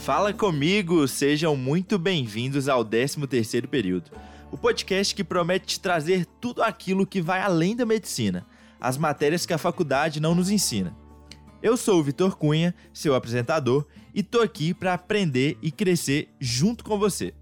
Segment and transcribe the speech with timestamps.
[0.00, 4.10] Fala comigo, sejam muito bem-vindos ao 13º período.
[4.50, 8.46] O podcast que promete te trazer tudo aquilo que vai além da medicina,
[8.80, 10.96] as matérias que a faculdade não nos ensina.
[11.62, 16.82] Eu sou o Vitor Cunha, seu apresentador, e tô aqui para aprender e crescer junto
[16.82, 17.34] com você.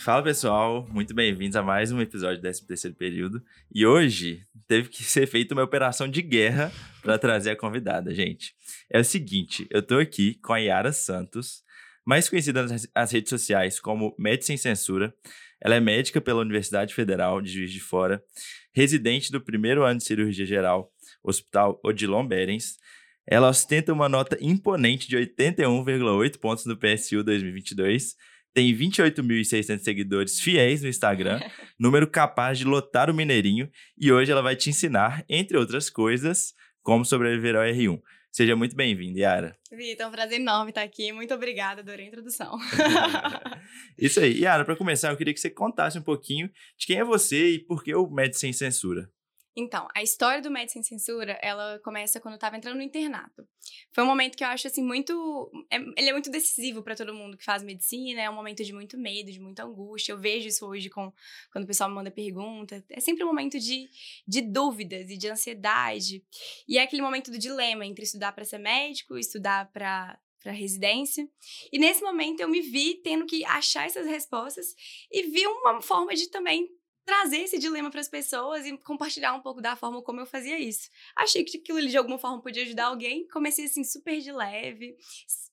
[0.00, 3.40] Fala pessoal, muito bem-vindos a mais um episódio do 13º período.
[3.72, 8.54] E hoje teve que ser feita uma operação de guerra para trazer a convidada, gente.
[8.90, 11.62] É o seguinte, eu tô aqui com a Yara Santos,
[12.04, 15.14] mais conhecida nas redes sociais como Médica Sem Censura.
[15.60, 18.22] Ela é médica pela Universidade Federal de Juiz de Fora,
[18.74, 20.92] residente do primeiro ano de cirurgia geral,
[21.22, 22.76] Hospital Odilon Berens.
[23.26, 28.14] Ela ostenta uma nota imponente de 81,8 pontos no PSU 2022
[28.56, 31.38] tem 28.600 seguidores fiéis no Instagram,
[31.78, 36.54] número capaz de lotar o Mineirinho, e hoje ela vai te ensinar, entre outras coisas,
[36.82, 38.00] como sobreviver ao R1.
[38.32, 39.58] Seja muito bem-vinda, Yara.
[39.70, 41.12] Vitor, é um prazer enorme estar aqui.
[41.12, 42.56] Muito obrigada, adorei a introdução.
[43.98, 44.40] Isso aí.
[44.40, 47.58] Yara, para começar, eu queria que você contasse um pouquinho de quem é você e
[47.58, 49.10] por que o Médico Sem Censura.
[49.58, 53.48] Então, a história do Médico Sem Censura, ela começa quando eu tava entrando no internato.
[53.90, 55.50] Foi um momento que eu acho, assim, muito...
[55.70, 58.72] É, ele é muito decisivo para todo mundo que faz medicina, é um momento de
[58.74, 60.12] muito medo, de muita angústia.
[60.12, 61.10] Eu vejo isso hoje com,
[61.50, 62.84] quando o pessoal me manda pergunta.
[62.90, 63.88] É sempre um momento de,
[64.28, 66.22] de dúvidas e de ansiedade.
[66.68, 71.28] E é aquele momento do dilema entre estudar para ser médico, estudar para para residência.
[71.72, 74.76] E nesse momento eu me vi tendo que achar essas respostas
[75.10, 76.70] e vi uma forma de também
[77.06, 80.58] trazer esse dilema para as pessoas e compartilhar um pouco da forma como eu fazia
[80.58, 80.90] isso.
[81.16, 84.96] Achei que aquilo ali de alguma forma podia ajudar alguém, comecei assim super de leve,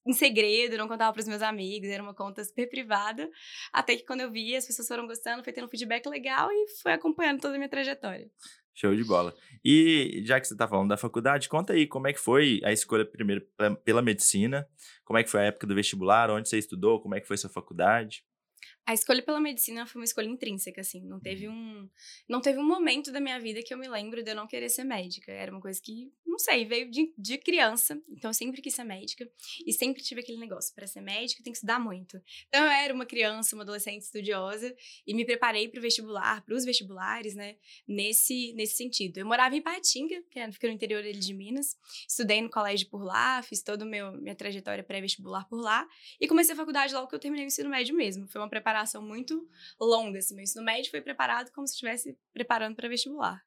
[0.05, 3.29] em segredo, não contava para os meus amigos, era uma conta super privada,
[3.71, 6.67] até que quando eu vi, as pessoas foram gostando, foi tendo um feedback legal e
[6.81, 8.29] foi acompanhando toda a minha trajetória.
[8.75, 9.35] Show de bola.
[9.63, 12.71] E já que você está falando da faculdade, conta aí como é que foi a
[12.73, 13.47] escolha primeiro
[13.85, 14.67] pela medicina,
[15.05, 17.37] como é que foi a época do vestibular, onde você estudou, como é que foi
[17.37, 18.25] sua faculdade?
[18.85, 21.05] A escolha pela medicina foi uma escolha intrínseca, assim.
[21.05, 21.53] Não teve uhum.
[21.53, 21.89] um,
[22.27, 24.67] não teve um momento da minha vida que eu me lembro de eu não querer
[24.67, 25.31] ser médica.
[25.31, 27.97] Era uma coisa que, não sei, veio de, de criança.
[28.09, 29.29] Então, eu sempre quis ser médica.
[29.65, 32.21] E sempre tive aquele negócio, para ser médica tem que estudar muito.
[32.49, 34.75] Então, eu era uma criança, uma adolescente estudiosa.
[35.07, 37.55] E me preparei para o vestibular, para os vestibulares, né?
[37.87, 39.17] Nesse, nesse sentido.
[39.17, 41.77] Eu morava em Patinga, que fica no interior de Minas.
[42.05, 45.87] Estudei no colégio por lá, fiz toda a minha trajetória pré-vestibular por lá.
[46.19, 48.27] E comecei a faculdade logo que eu terminei o ensino médio mesmo.
[48.27, 49.47] Foi uma preparação preparação muito
[49.79, 50.17] longa.
[50.17, 50.33] Assim.
[50.33, 53.41] Meu ensino médio foi preparado como se estivesse preparando para vestibular.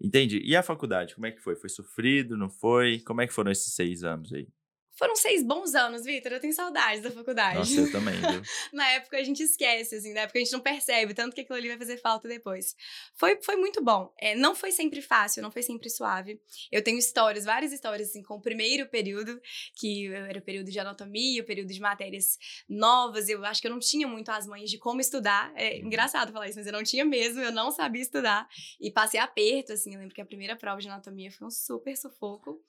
[0.00, 0.40] Entendi.
[0.42, 1.54] E a faculdade, como é que foi?
[1.54, 3.00] Foi sofrido, não foi?
[3.00, 4.48] Como é que foram esses seis anos aí?
[4.96, 6.32] Foram seis bons anos, Vitor.
[6.32, 7.58] Eu tenho saudades da faculdade.
[7.58, 8.42] Nossa, eu também, viu?
[8.72, 11.58] na época a gente esquece, assim, na época a gente não percebe, tanto que aquilo
[11.58, 12.74] ali vai fazer falta depois.
[13.14, 14.10] Foi, foi muito bom.
[14.18, 16.40] É, não foi sempre fácil, não foi sempre suave.
[16.72, 19.38] Eu tenho histórias, várias histórias, assim, com o primeiro período,
[19.74, 23.28] que era o período de anatomia, o período de matérias novas.
[23.28, 25.52] Eu acho que eu não tinha muito as manhas de como estudar.
[25.56, 25.86] É uhum.
[25.86, 28.48] engraçado falar isso, mas eu não tinha mesmo, eu não sabia estudar.
[28.80, 29.92] E passei aperto, assim.
[29.92, 32.62] Eu lembro que a primeira prova de anatomia foi um super sufoco.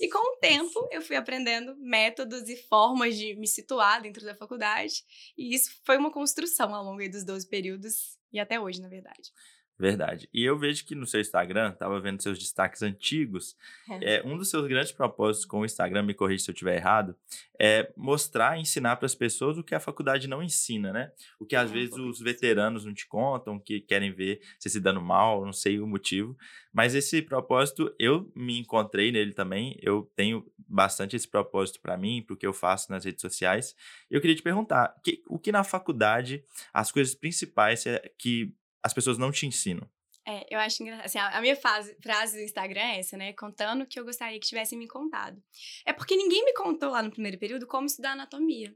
[0.00, 4.34] E com o tempo eu fui aprendendo métodos e formas de me situar dentro da
[4.34, 5.04] faculdade.
[5.36, 9.32] E isso foi uma construção ao longo dos 12 períodos e até hoje, na verdade.
[9.76, 10.28] Verdade.
[10.32, 13.56] E eu vejo que no seu Instagram, estava vendo seus destaques antigos,
[13.90, 14.16] é.
[14.16, 14.22] é.
[14.24, 17.16] um dos seus grandes propósitos com o Instagram, me corrija se eu estiver errado,
[17.58, 21.10] é mostrar, ensinar para as pessoas o que a faculdade não ensina, né?
[21.40, 24.80] O que às é, vezes os veteranos não te contam, que querem ver você se
[24.80, 26.36] dando mal, não sei o motivo.
[26.72, 32.22] Mas esse propósito, eu me encontrei nele também, eu tenho bastante esse propósito para mim,
[32.22, 33.74] para o que eu faço nas redes sociais.
[34.08, 38.92] Eu queria te perguntar, que, o que na faculdade, as coisas principais é que as
[38.92, 39.88] pessoas não te ensinam?
[40.26, 41.04] É, eu acho engraçado.
[41.04, 43.32] Assim, a minha fase, frase do Instagram é essa, né?
[43.34, 45.42] Contando o que eu gostaria que tivessem me contado.
[45.84, 48.74] É porque ninguém me contou lá no primeiro período como estudar anatomia.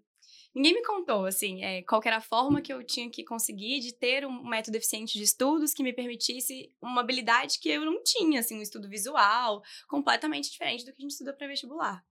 [0.54, 3.94] Ninguém me contou, assim, é, qual era a forma que eu tinha que conseguir de
[3.94, 8.40] ter um método eficiente de estudos que me permitisse uma habilidade que eu não tinha,
[8.40, 12.02] assim, um estudo visual, completamente diferente do que a gente estuda para vestibular.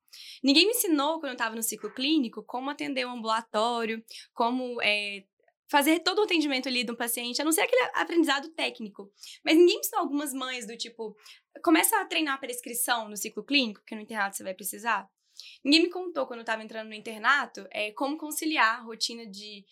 [0.44, 5.26] Ninguém me ensinou, quando eu estava no ciclo clínico, como atender um ambulatório, como é,
[5.70, 9.12] fazer todo o atendimento ali do paciente, a não ser aquele aprendizado técnico.
[9.44, 11.16] Mas ninguém me ensinou algumas mães do tipo,
[11.64, 15.08] começa a treinar a prescrição no ciclo clínico, porque no internato você vai precisar.
[15.64, 19.64] Ninguém me contou quando eu estava entrando no internato é, como conciliar a rotina de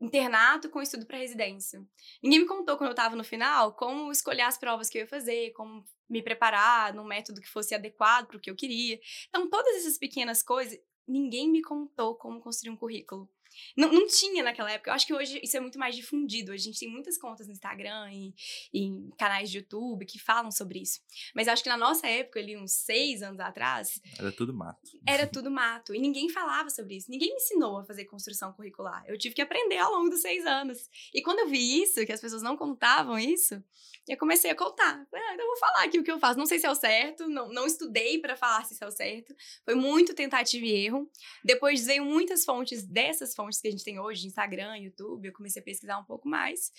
[0.00, 1.80] internato com estudo para residência.
[2.22, 5.08] Ninguém me contou quando eu estava no final como escolher as provas que eu ia
[5.08, 8.98] fazer, como me preparar num método que fosse adequado para o que eu queria.
[9.28, 13.30] Então, todas essas pequenas coisas, ninguém me contou como construir um currículo.
[13.76, 14.90] Não, não tinha naquela época.
[14.90, 16.52] Eu acho que hoje isso é muito mais difundido.
[16.52, 18.34] A gente tem muitas contas no Instagram e,
[18.72, 21.00] e em canais de YouTube que falam sobre isso.
[21.34, 24.00] Mas eu acho que na nossa época, ali, uns seis anos atrás.
[24.18, 24.90] Era tudo mato.
[25.06, 25.94] Era tudo mato.
[25.94, 27.10] E ninguém falava sobre isso.
[27.10, 29.04] Ninguém me ensinou a fazer construção curricular.
[29.06, 30.78] Eu tive que aprender ao longo dos seis anos.
[31.14, 33.62] E quando eu vi isso, que as pessoas não contavam isso,
[34.08, 35.06] eu comecei a contar.
[35.14, 36.38] Ah, então eu vou falar aqui o que eu faço.
[36.38, 39.34] Não sei se é o certo, não, não estudei para falar se é o certo.
[39.64, 41.08] Foi muito tentativa e erro.
[41.44, 45.26] Depois veio muitas fontes dessas fontes que a gente tem hoje, Instagram, YouTube.
[45.26, 46.72] Eu comecei a pesquisar um pouco mais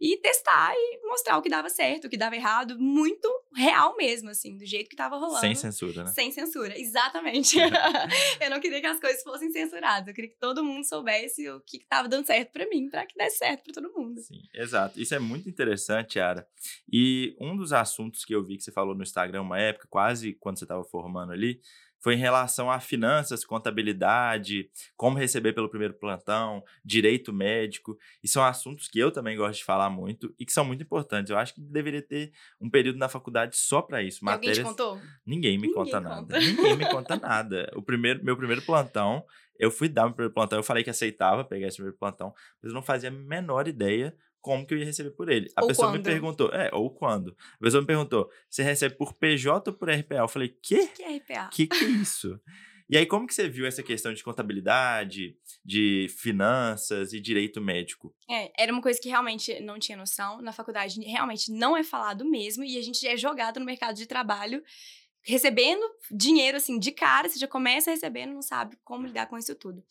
[0.00, 4.30] e testar e mostrar o que dava certo, o que dava errado, muito real mesmo,
[4.30, 5.40] assim, do jeito que tava rolando.
[5.40, 6.12] Sem censura, né?
[6.12, 7.58] Sem censura, exatamente.
[8.40, 10.08] eu não queria que as coisas fossem censuradas.
[10.08, 13.16] Eu queria que todo mundo soubesse o que tava dando certo para mim, para que
[13.16, 14.20] desse certo para todo mundo.
[14.20, 15.00] Sim, exato.
[15.00, 16.46] Isso é muito interessante, Ara.
[16.90, 20.34] E um dos assuntos que eu vi que você falou no Instagram uma época, quase
[20.34, 21.60] quando você estava formando ali,
[22.00, 27.96] foi em relação a finanças, contabilidade, como receber pelo primeiro plantão, direito médico.
[28.22, 31.30] E são assuntos que eu também gosto de falar muito e que são muito importantes.
[31.30, 34.24] Eu acho que deveria ter um período na faculdade só para isso.
[34.24, 34.58] Matérias...
[34.58, 35.00] Alguém te contou?
[35.26, 36.38] Ninguém me Ninguém conta, conta nada.
[36.38, 37.72] Ninguém me conta nada.
[37.74, 39.24] O primeiro, meu primeiro plantão,
[39.58, 42.70] eu fui dar meu primeiro plantão, eu falei que aceitava pegar esse primeiro plantão, mas
[42.70, 45.50] eu não fazia a menor ideia como que eu ia receber por ele.
[45.56, 45.98] A ou pessoa quando?
[45.98, 47.36] me perguntou, é, ou quando.
[47.54, 50.16] A pessoa me perguntou, você recebe por PJ ou por RPA?
[50.16, 50.88] Eu falei, quê?
[50.94, 51.50] Que é RPA?
[51.52, 52.40] Que que é isso?
[52.90, 58.14] E aí, como que você viu essa questão de contabilidade, de finanças e direito médico?
[58.30, 60.40] É, era uma coisa que realmente não tinha noção.
[60.40, 62.64] Na faculdade, realmente não é falado mesmo.
[62.64, 64.62] E a gente é jogado no mercado de trabalho
[65.22, 67.28] recebendo dinheiro, assim, de cara.
[67.28, 69.84] Você já começa recebendo, não sabe como lidar com isso tudo.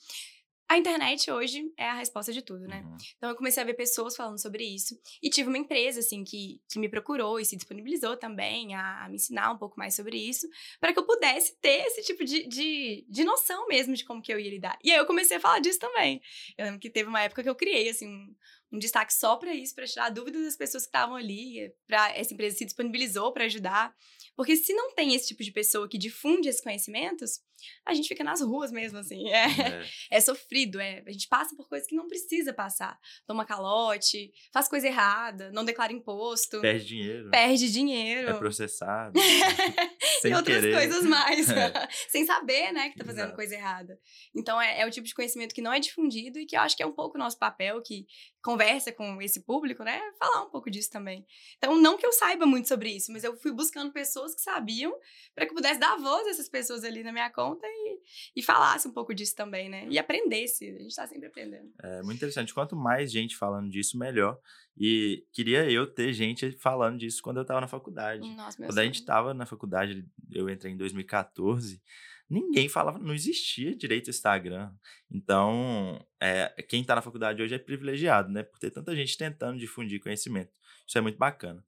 [0.70, 2.82] A internet hoje é a resposta de tudo, né?
[2.82, 2.98] Uhum.
[3.16, 5.00] Então eu comecei a ver pessoas falando sobre isso.
[5.24, 9.10] E tive uma empresa, assim, que, que me procurou e se disponibilizou também a, a
[9.10, 10.46] me ensinar um pouco mais sobre isso,
[10.80, 14.34] para que eu pudesse ter esse tipo de, de, de noção mesmo de como que
[14.34, 14.78] eu ia lidar.
[14.84, 16.22] E aí eu comecei a falar disso também.
[16.58, 18.36] Eu lembro que teve uma época que eu criei, assim, um,
[18.74, 22.34] um destaque só para isso, para tirar dúvidas das pessoas que estavam ali, para essa
[22.34, 23.96] empresa se disponibilizou para ajudar.
[24.38, 27.42] Porque se não tem esse tipo de pessoa que difunde esses conhecimentos,
[27.86, 29.28] a gente fica nas ruas mesmo, assim.
[29.30, 29.86] É, É.
[30.18, 31.04] é sofrido, é.
[31.08, 32.98] A gente passa por coisas que não precisa passar.
[33.26, 38.30] Toma calote, faz coisa errada, não declara imposto, Perde dinheiro, perde dinheiro.
[38.30, 39.20] é processado,
[40.22, 40.74] sem e outras querer.
[40.76, 41.48] coisas mais.
[41.58, 41.88] É.
[42.10, 43.36] Sem saber, né, que tá fazendo Exato.
[43.36, 44.00] coisa errada.
[44.36, 46.78] Então, é, é o tipo de conhecimento que não é difundido e que eu acho
[46.78, 48.06] que é um pouco o nosso papel, que
[48.44, 51.26] conversa com esse público, né, falar um pouco disso também.
[51.58, 54.94] Então, não que eu saiba muito sobre isso, mas eu fui buscando pessoas que sabiam
[55.36, 58.00] para que eu pudesse dar voz a essas pessoas ali na minha conta e,
[58.36, 59.88] e falasse um pouco disso também, né?
[59.90, 60.70] E aprendesse.
[60.70, 61.72] A gente tá sempre aprendendo.
[61.82, 62.54] É muito interessante.
[62.54, 64.40] Quanto mais gente falando disso, melhor.
[64.80, 68.22] E queria eu ter gente falando disso quando eu estava na faculdade.
[68.36, 69.04] Nossa, meu Quando a gente sonho.
[69.04, 71.82] estava na faculdade, eu entrei em 2014,
[72.30, 74.72] ninguém falava, não existia direito ao Instagram.
[75.10, 78.44] Então, é, quem está na faculdade hoje é privilegiado, né?
[78.44, 80.52] Por ter tanta gente tentando difundir conhecimento.
[80.86, 81.64] Isso é muito bacana.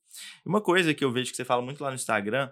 [0.45, 2.51] Uma coisa que eu vejo que você fala muito lá no Instagram,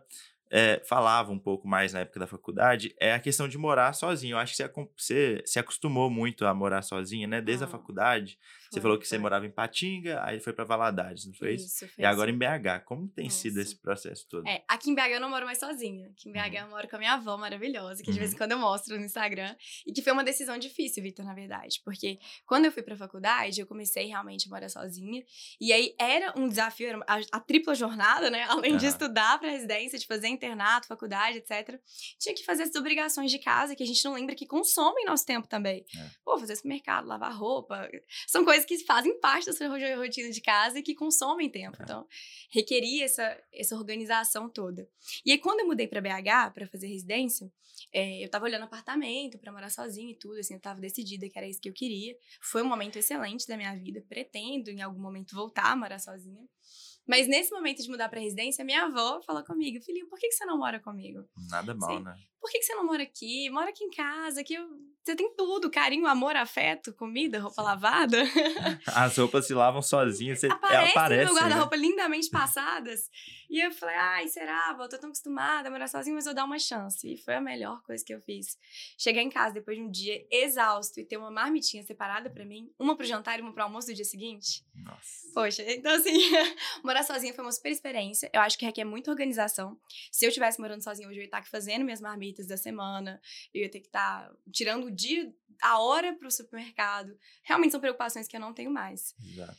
[0.50, 4.36] é, falava um pouco mais na época da faculdade, é a questão de morar sozinho.
[4.36, 7.42] Eu acho que você, você se acostumou muito a morar sozinha, né?
[7.42, 8.40] Desde a Ah, faculdade.
[8.72, 11.66] Você falou que você morava em Patinga, aí foi para Valadares, não foi isso?
[11.68, 12.36] Isso, foi E agora assim.
[12.36, 12.84] em BH.
[12.86, 13.68] Como tem sido Nossa.
[13.68, 14.48] esse processo todo?
[14.48, 16.08] É, aqui em BH eu não moro mais sozinha.
[16.10, 18.38] Aqui em BH eu moro com a minha avó maravilhosa, que de vez em Uhum.
[18.40, 19.56] quando eu mostro no Instagram.
[19.86, 21.82] E que foi uma decisão difícil, Vitor, na verdade.
[21.84, 25.24] Porque quando eu fui pra faculdade, eu comecei realmente a morar sozinha.
[25.60, 28.44] E aí era um desafio, era a, a tripla jornada, né?
[28.50, 28.94] Além de Aham.
[28.94, 31.80] estudar pra residência, de fazer internato, faculdade, etc.
[32.20, 35.26] Tinha que fazer essas obrigações de casa que a gente não lembra que consomem nosso
[35.26, 35.86] tempo também.
[35.98, 36.10] É.
[36.24, 37.90] Pô, fazer supermercado, lavar roupa.
[38.28, 41.78] São coisas que fazem parte da sua ro- rotina de casa e que consomem tempo.
[41.80, 41.84] É.
[41.84, 42.08] Então,
[42.52, 44.88] requeria essa, essa organização toda.
[45.26, 47.52] E aí, quando eu mudei pra BH pra fazer residência,
[47.94, 51.38] é, eu tava olhando apartamento pra morar sozinha e tudo, assim, eu tava decidida que
[51.38, 52.16] era isso que eu queria.
[52.42, 56.44] Foi um momento excelente da minha vida, pretendo em algum momento voltar a morar sozinha.
[57.08, 60.34] Mas nesse momento de mudar pra residência, minha avó falou comigo, filhinho, por que, que
[60.36, 61.24] você não mora comigo?
[61.50, 62.04] Nada mal, Sim.
[62.04, 62.14] né?
[62.42, 63.50] Por que, que você não mora aqui?
[63.50, 64.68] Mora aqui em casa, que eu-
[65.08, 68.24] você tem tudo, carinho, amor, afeto, comida, roupa lavada.
[68.88, 71.40] As roupas se lavam sozinhas, você aparecem no aparece, meu né?
[71.40, 73.10] guarda-roupa lindamente passadas.
[73.50, 74.76] E eu falei, ai, será?
[74.78, 77.10] Eu tô tão acostumada a morar sozinha, mas vou dar uma chance.
[77.10, 78.58] E foi a melhor coisa que eu fiz.
[78.98, 82.70] Chegar em casa depois de um dia exausto e ter uma marmitinha separada pra mim,
[82.78, 84.66] uma pro jantar e uma pro almoço do dia seguinte.
[84.76, 85.32] Nossa.
[85.34, 86.12] Poxa, então assim,
[86.84, 88.30] morar sozinha foi uma super experiência.
[88.34, 89.80] Eu acho que requer muita organização.
[90.12, 93.22] Se eu tivesse morando sozinha hoje, eu ia estar aqui fazendo minhas marmitas da semana.
[93.54, 97.18] Eu ia ter que estar tirando o dia, a hora pro supermercado.
[97.44, 99.16] Realmente são preocupações que eu não tenho mais.
[99.24, 99.58] Exato.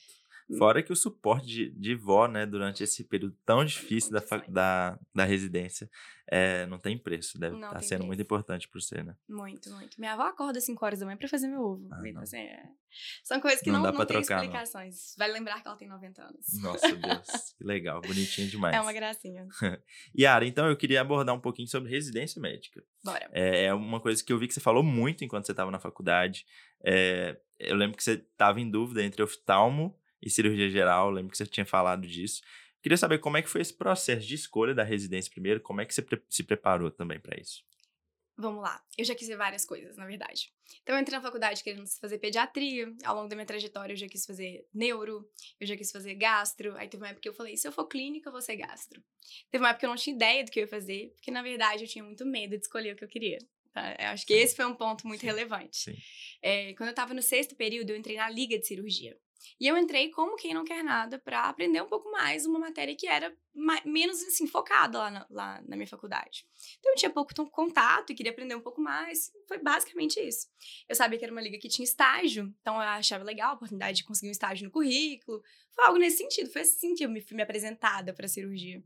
[0.56, 4.98] Fora que o suporte de, de vó, né, durante esse período tão difícil da, da,
[5.14, 5.90] da residência,
[6.30, 7.38] é, não tem preço.
[7.38, 8.06] Deve estar tá sendo preço.
[8.06, 9.14] muito importante para você, né?
[9.28, 10.00] Muito, muito.
[10.00, 11.88] Minha avó acorda às 5 horas da manhã para fazer meu ovo.
[11.90, 12.62] Ah, então, assim, é...
[13.22, 15.14] São coisas que não, não, não tem trocar, explicações.
[15.18, 15.26] Não.
[15.26, 16.62] Vale lembrar que ela tem 90 anos.
[16.62, 17.26] Nossa, Deus.
[17.58, 18.00] que legal.
[18.00, 18.74] Bonitinho demais.
[18.74, 19.46] É uma gracinha.
[20.18, 22.82] Yara, então eu queria abordar um pouquinho sobre residência médica.
[23.04, 23.28] Bora.
[23.32, 25.78] É, é uma coisa que eu vi que você falou muito enquanto você estava na
[25.78, 26.46] faculdade.
[26.82, 31.36] É, eu lembro que você estava em dúvida entre oftalmo e cirurgia geral, lembro que
[31.36, 32.42] você tinha falado disso.
[32.82, 35.84] Queria saber como é que foi esse processo de escolha da residência primeiro, como é
[35.84, 37.62] que você se preparou também para isso?
[38.40, 40.52] Vamos lá, eu já quis ver várias coisas, na verdade.
[40.82, 44.06] Então, eu entrei na faculdade querendo fazer pediatria, ao longo da minha trajetória eu já
[44.06, 47.56] quis fazer neuro, eu já quis fazer gastro, aí teve uma época que eu falei,
[47.56, 49.02] se eu for clínica, eu vou ser gastro.
[49.50, 51.42] Teve uma época que eu não tinha ideia do que eu ia fazer, porque na
[51.42, 53.38] verdade eu tinha muito medo de escolher o que eu queria.
[53.72, 53.96] Tá?
[53.98, 56.00] Eu acho que esse foi um ponto muito relevante.
[56.40, 59.18] É, quando eu estava no sexto período, eu entrei na liga de cirurgia.
[59.60, 62.96] E eu entrei como quem não quer nada para aprender um pouco mais uma matéria
[62.96, 66.46] que era mais, menos assim focada lá na, lá na minha faculdade.
[66.78, 69.32] Então eu tinha pouco contato e queria aprender um pouco mais.
[69.46, 70.46] Foi basicamente isso.
[70.88, 73.98] Eu sabia que era uma liga que tinha estágio, então eu achava legal a oportunidade
[73.98, 75.42] de conseguir um estágio no currículo.
[75.74, 78.82] Foi algo nesse sentido, foi assim que eu me fui me apresentada para cirurgia.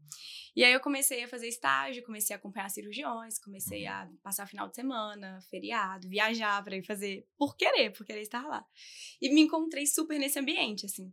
[0.54, 4.68] E aí eu comecei a fazer estágio, comecei a acompanhar cirurgiões, comecei a passar final
[4.68, 8.64] de semana, feriado, viajar para ir fazer por querer, por querer estar lá.
[9.20, 11.12] E me encontrei super nesse ambiente, assim.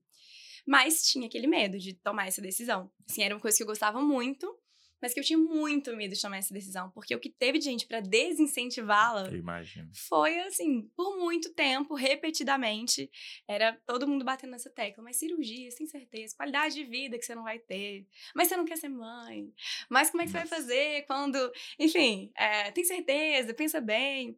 [0.70, 2.92] Mas tinha aquele medo de tomar essa decisão.
[3.10, 4.56] Assim, era uma coisa que eu gostava muito,
[5.02, 7.66] mas que eu tinha muito medo de tomar essa decisão, porque o que teve de
[7.66, 9.28] gente para desincentivá-la
[10.08, 13.10] foi assim, por muito tempo, repetidamente,
[13.48, 17.34] era todo mundo batendo nessa tecla, mas cirurgia, sem certeza, qualidade de vida que você
[17.34, 19.52] não vai ter, mas você não quer ser mãe,
[19.90, 20.46] mas como é que Nossa.
[20.46, 24.38] você vai fazer quando, enfim, é, tem certeza, pensa bem.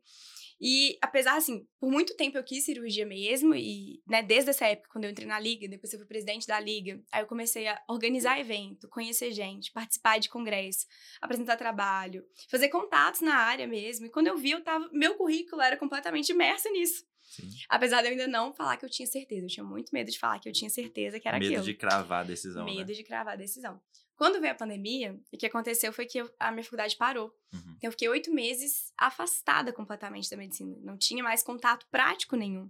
[0.62, 4.90] E apesar, assim, por muito tempo eu quis cirurgia mesmo, e, né, desde essa época,
[4.92, 7.82] quando eu entrei na liga, depois eu fui presidente da liga, aí eu comecei a
[7.90, 10.86] organizar evento, conhecer gente, participar de congresso,
[11.20, 14.06] apresentar trabalho, fazer contatos na área mesmo.
[14.06, 17.04] E quando eu vi, eu tava, meu currículo era completamente imerso nisso.
[17.32, 17.50] Sim.
[17.70, 19.46] Apesar de eu ainda não falar que eu tinha certeza.
[19.46, 21.66] Eu tinha muito medo de falar que eu tinha certeza que era medo aquilo.
[21.66, 22.94] Medo de cravar a decisão, Medo né?
[22.94, 23.82] de cravar a decisão.
[24.22, 27.36] Quando veio a pandemia, o que aconteceu foi que eu, a minha faculdade parou.
[27.52, 27.74] Uhum.
[27.78, 30.78] Então, eu fiquei oito meses afastada completamente da medicina.
[30.84, 32.70] Não tinha mais contato prático nenhum.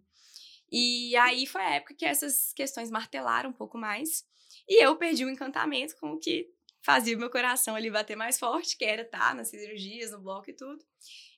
[0.72, 4.24] E aí foi a época que essas questões martelaram um pouco mais.
[4.66, 6.50] E eu perdi o encantamento com o que
[6.82, 10.50] fazia o meu coração ali bater mais forte, que era estar nas cirurgias, no bloco
[10.50, 10.82] e tudo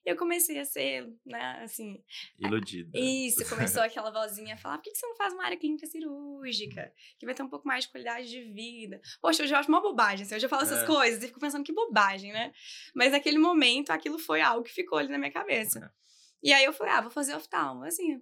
[0.06, 2.04] eu comecei a ser, né, assim.
[2.40, 2.92] Iludida.
[2.94, 6.94] Isso, começou aquela vozinha a falar: por que você não faz uma área clínica cirúrgica?
[7.18, 9.02] Que vai ter um pouco mais de qualidade de vida.
[9.22, 10.26] Poxa, eu acho uma bobagem.
[10.26, 10.86] Assim, eu falo essas é.
[10.86, 12.54] coisas e fico pensando que bobagem, né?
[12.94, 15.80] Mas naquele momento aquilo foi algo que ficou ali na minha cabeça.
[15.80, 16.04] É.
[16.44, 17.86] E aí eu falei, ah, vou fazer oftalmo.
[17.86, 18.22] Assim,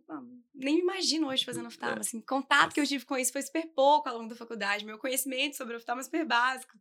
[0.54, 1.98] nem me imagino hoje fazendo oftalmo.
[1.98, 2.02] É.
[2.02, 4.86] Assim, contato que eu tive com isso foi super pouco ao longo da faculdade.
[4.86, 6.78] Meu conhecimento sobre oftalmo é super básico.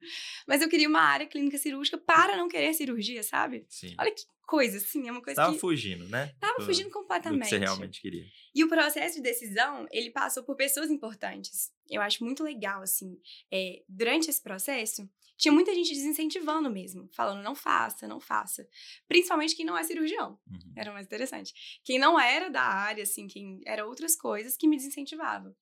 [0.47, 3.65] Mas eu queria uma área clínica cirúrgica para não querer cirurgia, sabe?
[3.71, 3.95] Sim.
[3.99, 5.61] Olha que coisa, assim, é uma coisa Tava que...
[5.61, 6.35] fugindo, né?
[6.41, 7.39] Tava do, fugindo completamente.
[7.39, 8.25] Do que você realmente queria.
[8.53, 11.71] E o processo de decisão, ele passou por pessoas importantes.
[11.89, 13.17] Eu acho muito legal, assim,
[13.51, 15.09] é, durante esse processo,
[15.41, 18.69] tinha muita gente desincentivando mesmo, falando não faça, não faça.
[19.09, 20.39] Principalmente quem não é cirurgião.
[20.47, 20.73] Uhum.
[20.77, 21.81] Era mais interessante.
[21.83, 25.57] Quem não era da área, assim, quem era outras coisas que me desincentivava.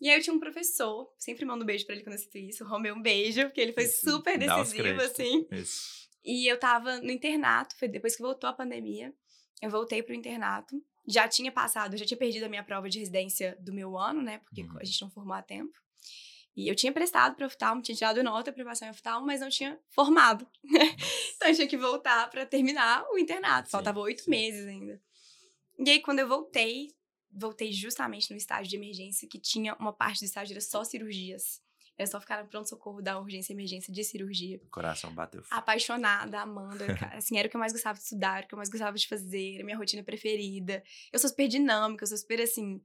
[0.00, 2.38] E aí eu tinha um professor, sempre mando um beijo para ele quando eu cito
[2.38, 5.46] isso, o Romeu, um beijo, porque ele foi isso, super decisivo, assim.
[5.50, 6.08] Isso.
[6.24, 9.12] E eu tava no internato, foi depois que voltou a pandemia,
[9.60, 10.80] eu voltei pro internato.
[11.06, 14.38] Já tinha passado, já tinha perdido a minha prova de residência do meu ano, né?
[14.38, 14.78] Porque uhum.
[14.78, 15.72] a gente não formou a tempo.
[16.58, 19.48] E eu tinha prestado para oftalmo, tinha tirado nota para passar em oftalmo, mas não
[19.48, 20.44] tinha formado.
[20.64, 23.70] então eu tinha que voltar para terminar o internato.
[23.70, 25.00] Faltava oito meses ainda.
[25.78, 26.88] E aí, quando eu voltei,
[27.30, 31.62] voltei justamente no estágio de emergência, que tinha uma parte do estágio era só cirurgias.
[31.96, 34.60] Era só ficar no pronto-socorro da urgência e emergência de cirurgia.
[34.64, 35.44] O coração bateu.
[35.50, 36.82] Apaixonada, amando.
[37.14, 38.96] assim, era o que eu mais gostava de estudar, era o que eu mais gostava
[38.96, 40.82] de fazer, era a minha rotina preferida.
[41.12, 42.82] Eu sou super dinâmica, eu sou super assim.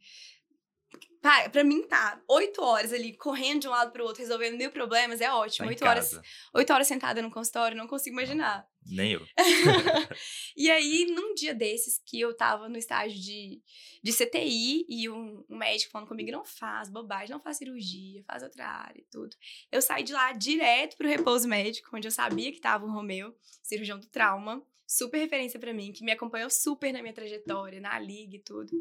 [1.23, 2.21] Pra, pra mim, tá.
[2.27, 5.65] Oito horas ali, correndo de um lado pro outro, resolvendo mil problemas, é ótimo.
[5.65, 6.19] Tá oito, horas,
[6.53, 8.67] oito horas sentada no consultório, não consigo imaginar.
[8.85, 9.25] Nem eu.
[10.57, 13.61] e aí, num dia desses, que eu tava no estágio de,
[14.03, 18.43] de CTI e um, um médico falando comigo, não faz bobagem, não faz cirurgia, faz
[18.43, 19.33] outra área e tudo.
[19.71, 23.33] Eu saí de lá direto pro repouso médico, onde eu sabia que tava o Romeu,
[23.61, 24.61] cirurgião do trauma,
[24.97, 28.71] super referência para mim, que me acompanhou super na minha trajetória, na liga e tudo.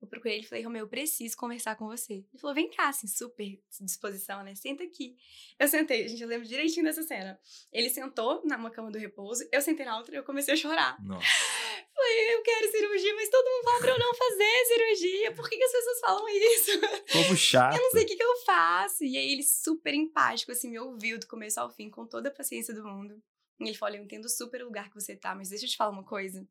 [0.00, 2.14] Eu procurei ele e falei, Romeu, eu preciso conversar com você.
[2.14, 4.54] Ele falou, vem cá, assim, super disposição, né?
[4.54, 5.14] Senta aqui.
[5.58, 7.38] Eu sentei, gente, eu lembro direitinho dessa cena.
[7.70, 10.96] Ele sentou numa cama do repouso, eu sentei na outra e eu comecei a chorar.
[11.04, 11.26] Nossa.
[11.94, 15.32] Falei, eu quero cirurgia, mas todo mundo fala pra eu não fazer cirurgia.
[15.32, 16.80] Por que, que as pessoas falam isso?
[17.12, 17.76] Povo chato.
[17.76, 19.04] Eu não sei o que, que eu faço.
[19.04, 22.32] E aí ele super empático, assim, me ouviu do começo ao fim, com toda a
[22.32, 23.22] paciência do mundo.
[23.60, 25.90] Ele falou: Eu entendo super o lugar que você tá, mas deixa eu te falar
[25.90, 26.46] uma coisa.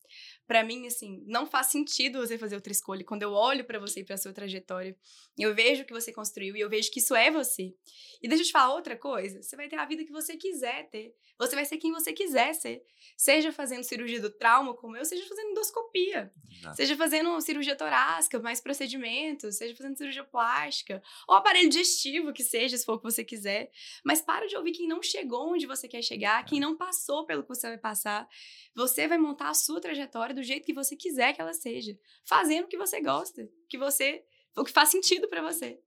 [0.50, 3.06] Para mim, assim, não faz sentido você fazer outra escolha.
[3.06, 4.98] Quando eu olho para você e pra sua trajetória,
[5.38, 7.72] eu vejo o que você construiu e eu vejo que isso é você.
[8.20, 10.90] E deixa eu te falar outra coisa: você vai ter a vida que você quiser
[10.90, 11.14] ter.
[11.38, 12.84] Você vai ser quem você quiser ser.
[13.16, 16.34] Seja fazendo cirurgia do trauma, como eu, seja fazendo endoscopia.
[16.52, 16.76] Exato.
[16.76, 22.76] Seja fazendo cirurgia torácica, mais procedimentos, seja fazendo cirurgia plástica, ou aparelho digestivo, que seja,
[22.76, 23.70] se for o que você quiser.
[24.04, 27.44] Mas para de ouvir quem não chegou onde você quer chegar, quem não passou pelo
[27.44, 28.28] que você vai passar.
[28.76, 32.66] Você vai montar a sua trajetória do jeito que você quiser que ela seja, fazendo
[32.66, 34.24] o que você gosta, que você,
[34.56, 35.80] o que faz sentido para você.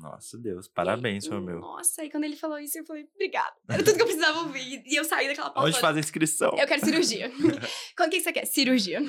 [0.00, 1.60] Nossa Deus, parabéns, foi meu.
[1.60, 3.54] Nossa, e quando ele falou isso, eu falei, obrigada.
[3.68, 4.82] Era tudo que eu precisava ouvir.
[4.86, 5.68] E eu saí daquela porta.
[5.68, 6.56] Onde faz a inscrição?
[6.56, 7.30] Eu quero cirurgia.
[7.94, 8.46] Quando que você quer?
[8.46, 9.00] Cirurgia.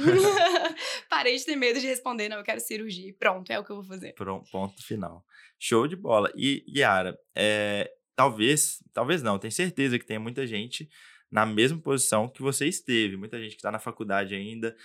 [1.10, 3.16] Parei de ter medo de responder, não, eu quero cirurgia.
[3.18, 4.14] Pronto, é o que eu vou fazer.
[4.14, 5.24] Pronto, ponto final.
[5.58, 6.30] Show de bola.
[6.36, 10.90] E, Yara, é, talvez, talvez não, tenho certeza que tem muita gente
[11.32, 13.18] na mesma posição que você esteve.
[13.18, 14.76] Muita gente que está na faculdade ainda.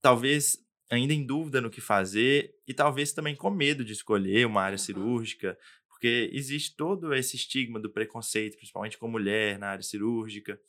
[0.00, 0.58] Talvez
[0.90, 4.78] ainda em dúvida no que fazer e talvez também com medo de escolher uma área
[4.78, 5.56] cirúrgica,
[5.88, 10.60] porque existe todo esse estigma do preconceito, principalmente com mulher na área cirúrgica.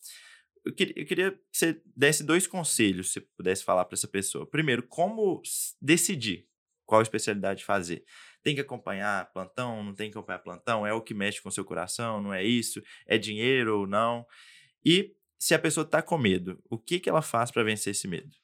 [0.64, 4.46] Eu queria, eu queria que você desse dois conselhos, se pudesse falar para essa pessoa.
[4.46, 5.42] Primeiro, como
[5.82, 6.46] decidir
[6.86, 8.04] qual especialidade fazer?
[8.44, 10.86] Tem que acompanhar plantão, não tem que acompanhar plantão?
[10.86, 12.84] É o que mexe com o seu coração, não é isso?
[13.08, 14.26] É dinheiro ou não?
[14.86, 18.08] E se a pessoa está com medo, o que, que ela faz para vencer esse
[18.08, 18.36] medo?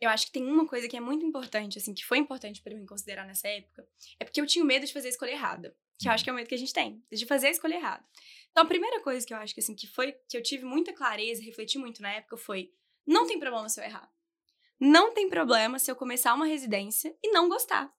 [0.00, 2.74] Eu acho que tem uma coisa que é muito importante, assim, que foi importante para
[2.74, 3.86] mim considerar nessa época,
[4.20, 5.74] é porque eu tinha medo de fazer a escolha errada.
[5.98, 7.76] Que eu acho que é o medo que a gente tem, de fazer a escolha
[7.76, 8.04] errada.
[8.50, 10.92] Então, a primeira coisa que eu acho que, assim, que foi, que eu tive muita
[10.92, 12.72] clareza, refleti muito na época, foi:
[13.06, 14.12] não tem problema se eu errar.
[14.78, 17.94] Não tem problema se eu começar uma residência e não gostar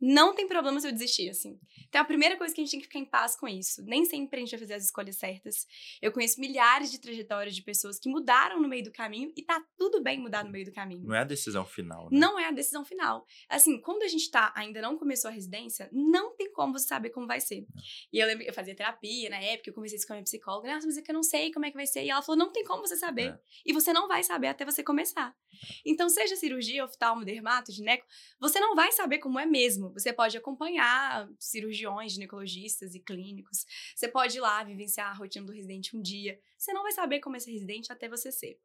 [0.00, 1.60] não tem problema se eu desistir, assim.
[1.88, 3.82] Então, a primeira coisa que a gente tem que ficar em paz com isso.
[3.84, 5.66] Nem sempre a gente vai fazer as escolhas certas.
[6.00, 9.62] Eu conheço milhares de trajetórias de pessoas que mudaram no meio do caminho e tá
[9.76, 11.06] tudo bem mudar no meio do caminho.
[11.06, 12.18] Não é a decisão final, né?
[12.18, 13.26] Não é a decisão final.
[13.48, 17.10] Assim, quando a gente tá, ainda não começou a residência, não tem como você saber
[17.10, 17.66] como vai ser.
[18.12, 20.72] E eu lembro, eu fazia terapia na época, eu comecei a com a minha psicóloga,
[20.72, 22.04] nossa, mas é que eu não sei como é que vai ser.
[22.04, 23.32] E ela falou, não tem como você saber.
[23.32, 23.38] É.
[23.66, 25.36] E você não vai saber até você começar.
[25.84, 28.06] Então, seja cirurgia, oftalmo, dermato, gineco,
[28.38, 33.64] você não vai saber como é mesmo você pode acompanhar cirurgiões, ginecologistas e clínicos.
[33.94, 36.40] Você pode ir lá vivenciar a rotina do residente um dia.
[36.58, 38.58] Você não vai saber como é ser residente até você ser.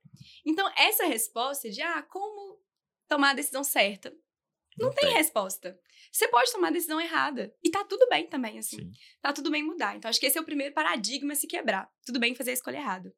[0.46, 2.60] Então, essa resposta de, ah, como
[3.08, 4.12] tomar a decisão certa?
[4.78, 5.80] Não, não tem, tem, resposta.
[6.12, 7.54] Você pode tomar a decisão errada.
[7.64, 8.78] E tá tudo bem também, assim.
[8.78, 8.92] Sim.
[9.22, 9.96] Tá tudo bem mudar.
[9.96, 11.90] Então, acho que esse é o primeiro paradigma a se quebrar.
[12.06, 13.16] Tudo bem fazer a escolha errada.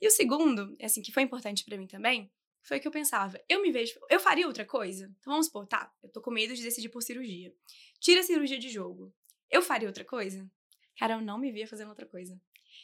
[0.00, 2.30] E o segundo, assim, que foi importante para mim também,
[2.64, 5.04] foi que eu pensava, eu me vejo, eu faria outra coisa?
[5.20, 7.54] Então vamos supor, tá, eu tô com medo de decidir por cirurgia.
[8.00, 9.14] Tira a cirurgia de jogo.
[9.50, 10.50] Eu faria outra coisa?
[10.98, 12.40] Cara, eu não me via fazendo outra coisa.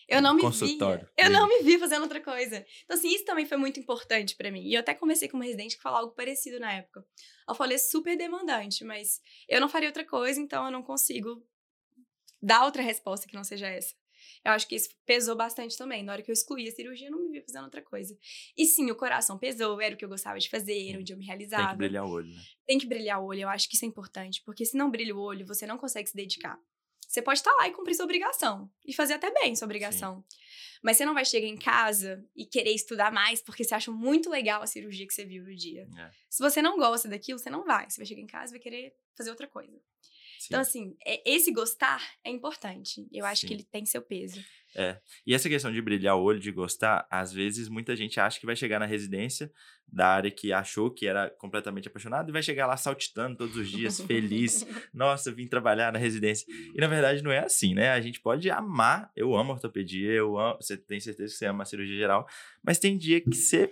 [0.06, 1.10] Eu não me via.
[1.16, 2.64] Eu não me via fazendo outra coisa.
[2.84, 4.62] Então, assim, isso também foi muito importante para mim.
[4.62, 7.04] E eu até conversei com uma residente que falou algo parecido na época.
[7.48, 11.44] Ela falou, é super demandante, mas eu não faria outra coisa, então eu não consigo
[12.42, 13.94] dar outra resposta que não seja essa.
[14.44, 16.02] Eu acho que isso pesou bastante também.
[16.02, 18.16] Na hora que eu excluí a cirurgia, eu não me via fazendo outra coisa.
[18.56, 21.18] E sim, o coração pesou, era o que eu gostava de fazer, era onde eu
[21.18, 21.62] me realizava.
[21.64, 22.42] Tem que brilhar o olho, né?
[22.66, 25.14] Tem que brilhar o olho, eu acho que isso é importante, porque se não brilha
[25.14, 26.58] o olho, você não consegue se dedicar.
[27.06, 30.24] Você pode estar lá e cumprir sua obrigação, e fazer até bem sua obrigação.
[30.28, 30.38] Sim.
[30.82, 34.30] Mas você não vai chegar em casa e querer estudar mais porque você acha muito
[34.30, 35.88] legal a cirurgia que você viu no dia.
[35.98, 36.10] É.
[36.30, 37.90] Se você não gosta daquilo, você não vai.
[37.90, 39.76] Você vai chegar em casa e vai querer fazer outra coisa.
[40.46, 40.80] Então, Sim.
[40.80, 43.06] Então, assim, é, esse gostar é importante.
[43.12, 43.46] Eu acho Sim.
[43.48, 44.42] que ele tem seu peso.
[44.74, 44.98] É.
[45.26, 48.46] E essa questão de brilhar o olho, de gostar, às vezes muita gente acha que
[48.46, 49.50] vai chegar na residência
[49.92, 53.68] da área que achou que era completamente apaixonado e vai chegar lá saltitando todos os
[53.68, 54.64] dias, feliz.
[54.94, 56.46] Nossa, vim trabalhar na residência.
[56.74, 57.90] E na verdade não é assim, né?
[57.90, 61.64] A gente pode amar, eu amo ortopedia, eu amo, você tem certeza que você ama
[61.64, 62.26] a cirurgia geral,
[62.62, 63.68] mas tem dia que você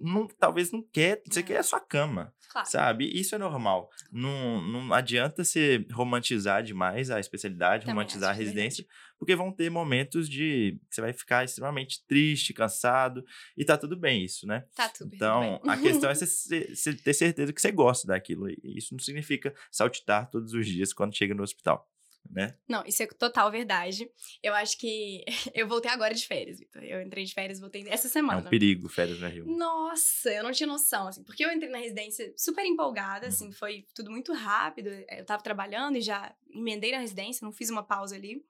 [0.00, 2.68] não, talvez não quer, você quer a sua cama, claro.
[2.68, 3.10] sabe?
[3.12, 3.90] Isso é normal.
[4.10, 8.86] Não, não adianta você romantizar demais a especialidade, Também romantizar a residência,
[9.18, 13.24] porque vão ter momentos de que você vai ficar extremamente triste, cansado,
[13.56, 14.64] e tá tudo bem isso, né?
[14.74, 18.48] Tá tudo Então, tudo a questão é você, você ter certeza que você gosta daquilo,
[18.48, 21.88] e isso não significa saltitar todos os dias quando chega no hospital
[22.28, 22.56] né?
[22.68, 24.10] Não, isso é total verdade.
[24.42, 26.82] Eu acho que eu voltei agora de férias, Vitor.
[26.82, 28.40] Eu entrei de férias, voltei essa semana.
[28.40, 29.46] É um perigo férias na Rio.
[29.46, 33.50] Nossa, eu não tinha noção, assim, porque eu entrei na residência super empolgada, assim, uhum.
[33.50, 34.88] assim, foi tudo muito rápido.
[35.08, 38.44] Eu tava trabalhando e já emendei na residência, não fiz uma pausa ali.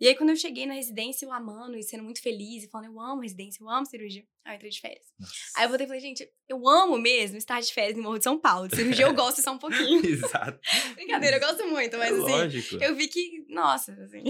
[0.00, 2.86] E aí, quando eu cheguei na residência, eu amando e sendo muito feliz, e falando,
[2.92, 4.24] eu amo residência, eu amo cirurgia.
[4.44, 5.06] Aí eu entrei de férias.
[5.18, 5.34] Nossa.
[5.56, 8.24] Aí eu voltei e falei, gente, eu amo mesmo estar de férias em Morro de
[8.24, 8.68] São Paulo.
[8.68, 10.00] De cirurgia eu gosto só um pouquinho.
[10.06, 10.58] Exato.
[10.94, 12.82] Brincadeira, eu gosto muito, mas é assim, Lógico.
[12.82, 14.22] eu vi que, nossa, assim.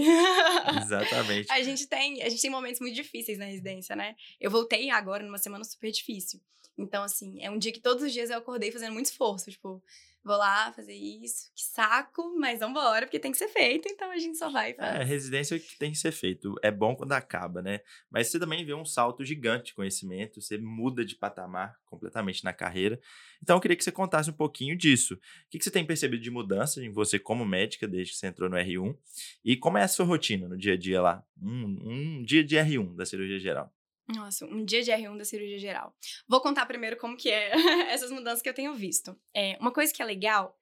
[0.81, 1.49] Exatamente.
[1.51, 4.15] a gente tem, a gente tem momentos muito difíceis na residência, né?
[4.41, 6.41] Eu voltei agora numa semana super difícil.
[6.77, 9.83] Então, assim, é um dia que todos os dias eu acordei fazendo muito esforço, tipo,
[10.23, 14.17] vou lá fazer isso, que saco, mas vambora, porque tem que ser feito, então a
[14.17, 14.99] gente só vai e faz.
[14.99, 16.55] É, residência que tem que ser feito.
[16.61, 17.79] É bom quando acaba, né?
[18.09, 22.53] Mas você também vê um salto gigante de conhecimento, você muda de patamar completamente na
[22.53, 22.99] carreira.
[23.41, 25.15] Então eu queria que você contasse um pouquinho disso.
[25.15, 28.49] O que você tem percebido de mudança em você como médica desde que você entrou
[28.49, 28.95] no R1?
[29.43, 31.23] E como é a sua rotina no dia a dia lá?
[31.41, 33.73] Um, um dia de R1 da cirurgia geral.
[34.13, 35.95] Nossa, um dia de R1 da cirurgia geral.
[36.27, 37.51] Vou contar primeiro como que é
[37.93, 39.15] essas mudanças que eu tenho visto.
[39.33, 40.57] É, uma coisa que é legal,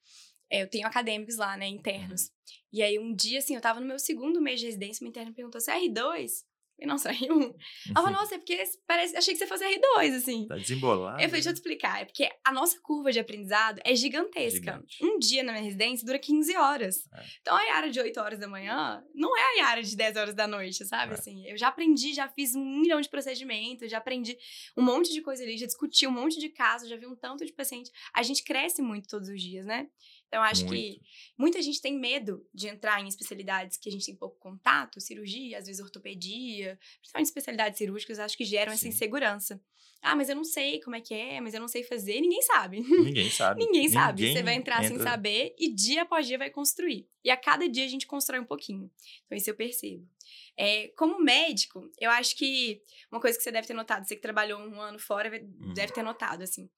[0.50, 2.24] é, eu tenho acadêmicos lá, né, internos.
[2.24, 2.30] Uhum.
[2.74, 5.32] E aí um dia, assim, eu tava no meu segundo mês de residência, uma interna
[5.34, 6.44] perguntou, você é R2?
[6.80, 7.56] E nossa, R1.
[7.88, 10.48] Ela falou, nossa, é porque parece, achei que você fosse R2, assim.
[10.48, 11.16] Tá desembolado.
[11.18, 12.02] Eu falei, deixa eu te explicar.
[12.02, 14.74] É porque a nossa curva de aprendizado é gigantesca.
[14.74, 15.04] Gigante.
[15.04, 17.10] Um dia na minha residência dura 15 horas.
[17.14, 17.24] É.
[17.42, 20.36] Então, a Yara de 8 horas da manhã não é a Yara de 10 horas
[20.36, 21.14] da noite, sabe?
[21.14, 21.16] É.
[21.16, 24.38] Assim, eu já aprendi, já fiz um milhão de procedimentos, já aprendi
[24.76, 27.46] um monte de coisa ali, já discuti um monte de casos, já vi um tanto
[27.46, 27.92] de paciente.
[28.14, 29.88] A gente cresce muito todos os dias, né?
[30.28, 30.78] Então, acho Muito.
[30.78, 31.02] que
[31.38, 35.58] muita gente tem medo de entrar em especialidades que a gente tem pouco contato, cirurgia,
[35.58, 38.76] às vezes ortopedia, principalmente especialidades cirúrgicas, acho que geram Sim.
[38.76, 39.62] essa insegurança.
[40.02, 42.22] Ah, mas eu não sei como é que é, mas eu não sei fazer.
[42.22, 42.82] Ninguém sabe.
[42.82, 43.60] Ninguém sabe.
[43.66, 44.22] Ninguém sabe.
[44.22, 44.90] Ninguém Você vai entrar entra...
[44.90, 47.08] sem saber e dia após dia vai construir.
[47.24, 48.92] E a cada dia a gente constrói um pouquinho.
[49.26, 50.08] Então, isso eu percebo.
[50.56, 54.22] É, como médico, eu acho que uma coisa que você deve ter notado, você que
[54.22, 55.74] trabalhou um ano fora, hum.
[55.74, 56.70] deve ter notado, assim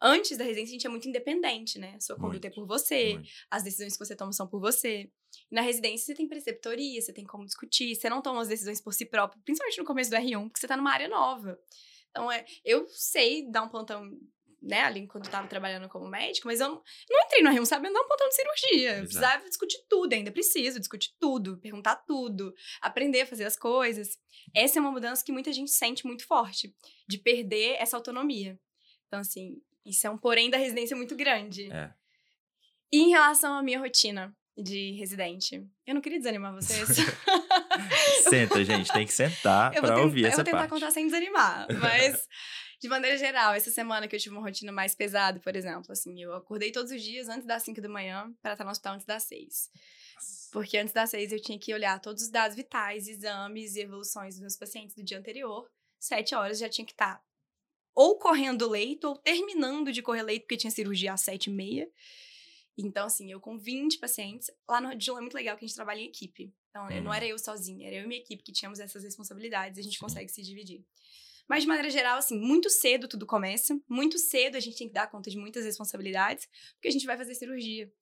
[0.00, 1.94] antes da residência a gente é muito independente, né?
[1.96, 3.28] A sua conduta é por você, muito.
[3.50, 5.10] as decisões que você toma são por você.
[5.50, 8.92] Na residência você tem preceptoria, você tem como discutir, você não toma as decisões por
[8.92, 11.58] si próprio, principalmente no começo do R1, porque você tá numa área nova.
[12.10, 14.10] Então, é, eu sei dar um plantão,
[14.60, 17.64] né, ali quando eu tava trabalhando como médico, mas eu não, não entrei no R1
[17.64, 18.98] sabendo dar um plantão de cirurgia.
[18.98, 24.18] Eu precisava discutir tudo, ainda preciso discutir tudo, perguntar tudo, aprender a fazer as coisas.
[24.54, 26.74] Essa é uma mudança que muita gente sente muito forte,
[27.08, 28.58] de perder essa autonomia.
[29.06, 31.70] Então, assim, isso é um porém da residência muito grande.
[31.72, 31.92] É.
[32.92, 36.88] E em relação à minha rotina de residente, eu não queria desanimar vocês.
[38.28, 40.50] Senta, gente, tem que sentar para ouvir essa parte.
[40.50, 42.26] Eu vou tentar contar sem desanimar, mas
[42.80, 46.20] de maneira geral, essa semana que eu tive uma rotina mais pesada, por exemplo, assim,
[46.22, 49.06] eu acordei todos os dias antes das 5 da manhã para estar no hospital antes
[49.06, 49.70] das 6.
[50.50, 54.34] Porque antes das 6 eu tinha que olhar todos os dados vitais, exames e evoluções
[54.34, 55.70] dos meus pacientes do dia anterior.
[55.98, 57.22] Sete horas já tinha que estar
[57.94, 61.88] ou correndo leito, ou terminando de correr leito, porque tinha cirurgia às sete e meia.
[62.78, 65.76] Então, assim, eu com 20 pacientes, lá no Dilma é muito legal que a gente
[65.76, 66.52] trabalha em equipe.
[66.70, 67.02] Então, hum.
[67.02, 69.98] não era eu sozinha, era eu e minha equipe que tínhamos essas responsabilidades, a gente
[69.98, 70.00] Sim.
[70.00, 70.84] consegue se dividir.
[71.48, 74.94] Mas, de maneira geral, assim, muito cedo tudo começa, muito cedo a gente tem que
[74.94, 77.92] dar conta de muitas responsabilidades, porque a gente vai fazer cirurgia.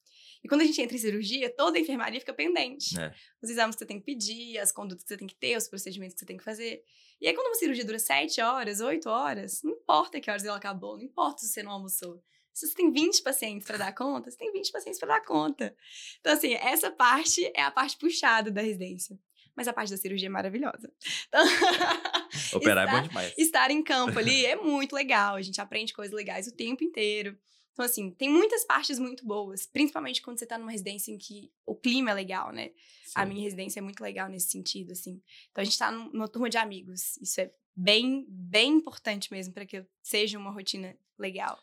[0.44, 2.98] E quando a gente entra em cirurgia, toda a enfermaria fica pendente.
[2.98, 3.12] É.
[3.42, 5.66] Os exames que você tem que pedir, as condutas que você tem que ter, os
[5.66, 6.84] procedimentos que você tem que fazer.
[7.20, 10.56] E aí, quando uma cirurgia dura 7 horas, 8 horas, não importa que horas ela
[10.56, 12.22] acabou, não importa se você não almoçou.
[12.52, 15.74] Se você tem 20 pacientes para dar conta, você tem 20 pacientes para dar conta.
[16.20, 19.18] Então, assim, essa parte é a parte puxada da residência.
[19.56, 20.92] Mas a parte da cirurgia é maravilhosa.
[21.28, 21.44] Então,
[22.54, 23.34] Operar estar, é bom demais.
[23.36, 25.34] Estar em campo ali é muito legal.
[25.34, 27.36] A gente aprende coisas legais o tempo inteiro.
[27.78, 31.48] Então, assim, tem muitas partes muito boas, principalmente quando você tá numa residência em que
[31.64, 32.72] o clima é legal, né?
[33.04, 33.12] Sim.
[33.14, 35.22] A minha residência é muito legal nesse sentido, assim.
[35.52, 37.16] Então, a gente tá numa turma de amigos.
[37.18, 41.56] Isso é bem, bem importante mesmo para que seja uma rotina legal.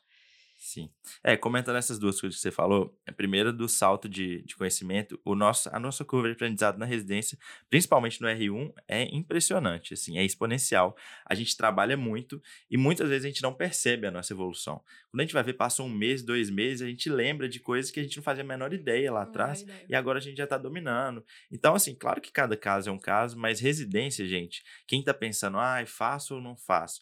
[0.57, 0.89] Sim.
[1.23, 5.19] É, comentando essas duas coisas que você falou, a primeira do salto de, de conhecimento,
[5.23, 7.37] o nosso, a nossa curva de aprendizado na residência,
[7.69, 10.95] principalmente no R1, é impressionante, assim, é exponencial.
[11.25, 12.41] A gente trabalha muito
[12.71, 14.81] e muitas vezes a gente não percebe a nossa evolução.
[15.11, 17.91] Quando a gente vai ver, passou um mês, dois meses, a gente lembra de coisas
[17.91, 19.85] que a gente não fazia a menor ideia lá atrás ideia.
[19.89, 21.23] e agora a gente já está dominando.
[21.51, 25.57] Então, assim, claro que cada caso é um caso, mas residência, gente, quem está pensando,
[25.57, 27.01] ah, faço ou não faço?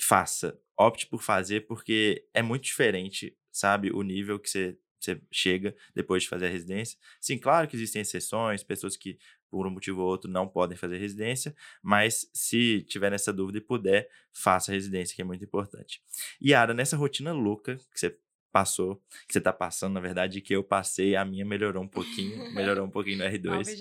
[0.00, 5.74] Faça opte por fazer porque é muito diferente, sabe, o nível que você, você chega
[5.94, 6.96] depois de fazer a residência.
[7.20, 9.18] Sim, claro que existem exceções, pessoas que
[9.50, 13.62] por um motivo ou outro não podem fazer residência, mas se tiver nessa dúvida e
[13.62, 16.02] puder, faça a residência, que é muito importante.
[16.40, 18.16] E Ara, nessa rotina louca que você
[18.52, 22.52] passou, que você está passando, na verdade, que eu passei, a minha melhorou um pouquinho,
[22.54, 23.78] melhorou um pouquinho no R2.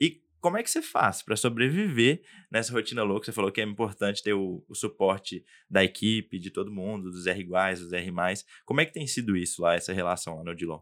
[0.00, 2.20] E como é que você faz para sobreviver
[2.52, 3.24] nessa rotina louca?
[3.24, 7.26] Você falou que é importante ter o, o, suporte da equipe, de todo mundo, dos
[7.26, 8.44] R iguais, dos R mais.
[8.66, 10.80] Como é que tem sido isso lá, essa relação lá no Odilon?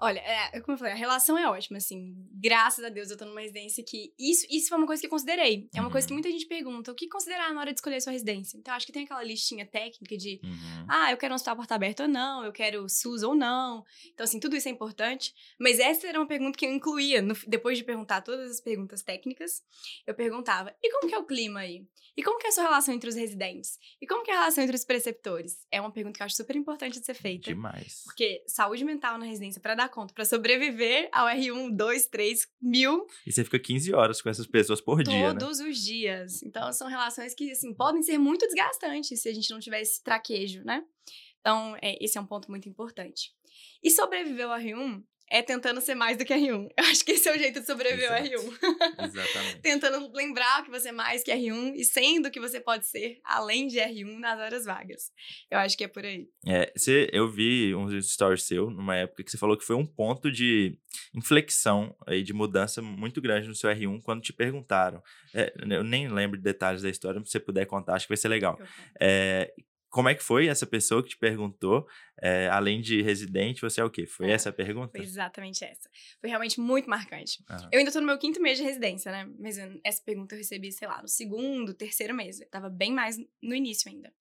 [0.00, 2.14] Olha, é, como eu falei, a relação é ótima, assim.
[2.32, 4.12] Graças a Deus eu tô numa residência que.
[4.18, 5.68] Isso, isso foi uma coisa que eu considerei.
[5.74, 6.18] É uma coisa que Uhum.
[6.20, 8.56] muita gente pergunta: o que considerar na hora de escolher a sua residência?
[8.56, 10.40] Então, acho que tem aquela listinha técnica de.
[10.44, 10.86] Uhum.
[10.88, 13.84] Ah, eu quero um hospital porta aberta ou não, eu quero SUS ou não.
[14.14, 15.34] Então, assim, tudo isso é importante.
[15.58, 17.20] Mas essa era uma pergunta que eu incluía.
[17.20, 19.62] no- depois de perguntar todas as perguntas técnicas,
[20.06, 21.84] eu perguntava: e como que é o clima aí?
[22.16, 23.78] E como que é a sua relação entre os residentes?
[24.00, 25.64] E como que é a relação entre os preceptores?
[25.70, 27.50] É uma pergunta que eu acho super importante de ser feita.
[27.50, 28.02] Demais.
[28.04, 33.06] Porque saúde mental na residência, pra dar conta, pra sobreviver ao R1, 2, 3, mil
[33.26, 35.38] E você fica 15 horas com essas pessoas por dia, né?
[35.38, 36.42] todos os dias.
[36.42, 40.02] Então, são relações que, assim, podem ser muito desgastantes se a gente não tiver esse
[40.02, 40.84] traquejo, né?
[41.40, 43.32] Então, é, esse é um ponto muito importante.
[43.82, 46.68] E sobreviver ao R1 é tentando ser mais do que R1.
[46.76, 48.48] Eu acho que esse é o jeito de sobreviver ao Exato.
[48.48, 49.04] R1.
[49.04, 49.60] Exatamente.
[49.62, 53.66] Tentando lembrar que você é mais que R1 e sendo que você pode ser além
[53.66, 55.10] de R1 nas horas vagas.
[55.50, 56.28] Eu acho que é por aí.
[56.46, 59.86] É, você, eu vi uns stories seu numa época que você falou que foi um
[59.86, 60.78] ponto de
[61.14, 65.02] inflexão aí, de mudança muito grande no seu R1 quando te perguntaram.
[65.34, 68.10] É, eu nem lembro de detalhes da história, mas se você puder contar, acho que
[68.10, 68.58] vai ser legal.
[69.00, 69.52] É,
[69.88, 71.86] como é que foi essa pessoa que te perguntou?
[72.20, 74.04] é, além de residente, você é o quê?
[74.04, 74.90] Foi É, essa a pergunta?
[74.90, 75.88] Foi exatamente essa.
[76.20, 77.44] Foi realmente muito marcante.
[77.48, 77.68] Aham.
[77.72, 79.30] Eu ainda tô no meu quinto mês de residência, né?
[79.38, 82.40] Mas essa pergunta eu recebi, sei lá, no segundo, terceiro mês.
[82.40, 84.12] Eu tava bem mais no início ainda.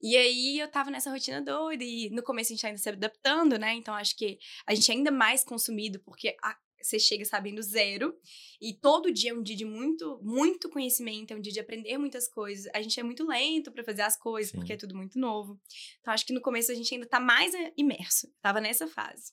[0.00, 2.88] E aí eu tava nessa rotina doida e no começo a gente tá ainda se
[2.88, 3.74] adaptando, né?
[3.74, 8.14] Então acho que a gente é ainda mais consumido porque a- você chega sabendo zero
[8.60, 11.98] e todo dia é um dia de muito, muito conhecimento, é um dia de aprender
[11.98, 12.70] muitas coisas.
[12.74, 14.58] A gente é muito lento pra fazer as coisas Sim.
[14.58, 15.60] porque é tudo muito novo.
[16.00, 18.32] Então acho que no começo a gente ainda tá mais eh, imerso.
[18.40, 19.32] Tava nessa fase.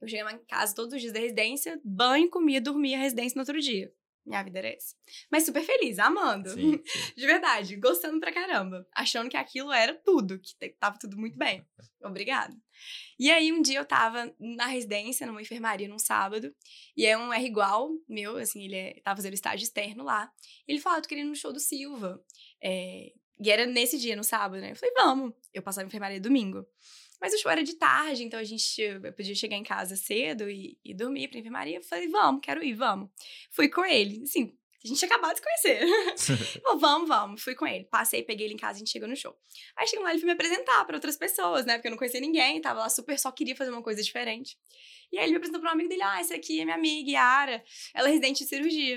[0.00, 3.60] Eu chegava em casa todos os dias da residência, banho, comia, dormia, residência no outro
[3.60, 3.92] dia.
[4.24, 4.94] Minha vida era essa.
[5.30, 6.50] Mas super feliz, amando.
[6.50, 6.82] Sim, sim.
[7.16, 8.86] De verdade, gostando pra caramba.
[8.94, 11.66] Achando que aquilo era tudo, que tava tudo muito bem.
[12.02, 12.56] Obrigada.
[13.18, 16.54] E aí, um dia eu tava na residência, numa enfermaria, num sábado,
[16.96, 20.30] e é um R igual meu, assim, ele é, tava fazendo estágio externo lá.
[20.66, 22.22] Ele falou, ah, tô querendo ir no show do Silva.
[22.62, 24.72] É, e era nesse dia, no sábado, né?
[24.72, 25.34] Eu falei, vamos.
[25.52, 26.64] Eu passava em enfermaria domingo.
[27.20, 30.50] Mas o show era de tarde, então a gente eu podia chegar em casa cedo
[30.50, 31.76] e, e dormir pra enfermaria.
[31.78, 33.10] Eu falei, vamos, quero ir, vamos.
[33.50, 34.22] Fui com ele.
[34.24, 35.86] Assim, a gente acabado de se conhecer.
[36.62, 37.42] Falei, vamos, vamos.
[37.42, 37.84] Fui com ele.
[37.84, 39.36] Passei, peguei ele em casa a gente chegou no show.
[39.76, 41.74] Aí chegou lá, ele foi me apresentar pra outras pessoas, né?
[41.74, 44.58] Porque eu não conhecia ninguém, tava lá super, só queria fazer uma coisa diferente.
[45.12, 47.10] E aí ele me apresentou pra um amigo dele, ah, essa aqui é minha amiga,
[47.10, 47.64] Yara.
[47.94, 48.96] Ela é residente de cirurgia.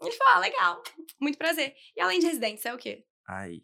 [0.00, 0.82] Ele falou, ah, legal,
[1.20, 1.74] muito prazer.
[1.96, 3.04] E além de residente, você é o quê?
[3.28, 3.62] Ai.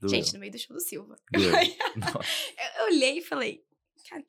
[0.00, 0.10] Doeu.
[0.10, 1.16] Gente, no meio do show do Silva.
[1.32, 1.40] Eu,
[2.80, 3.64] eu olhei e falei,
[4.08, 4.24] cara,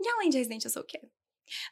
[0.00, 1.00] e além de residente, eu sou o quê?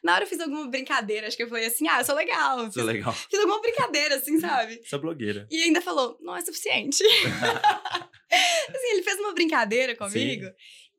[0.03, 2.65] Na hora eu fiz alguma brincadeira, acho que eu falei assim, ah, eu sou legal.
[2.65, 3.13] É Fiz, legal.
[3.13, 4.79] fiz alguma brincadeira, assim, sabe?
[4.83, 5.47] Essa blogueira.
[5.49, 7.03] E ainda falou, não é suficiente.
[8.29, 10.45] assim, ele fez uma brincadeira comigo.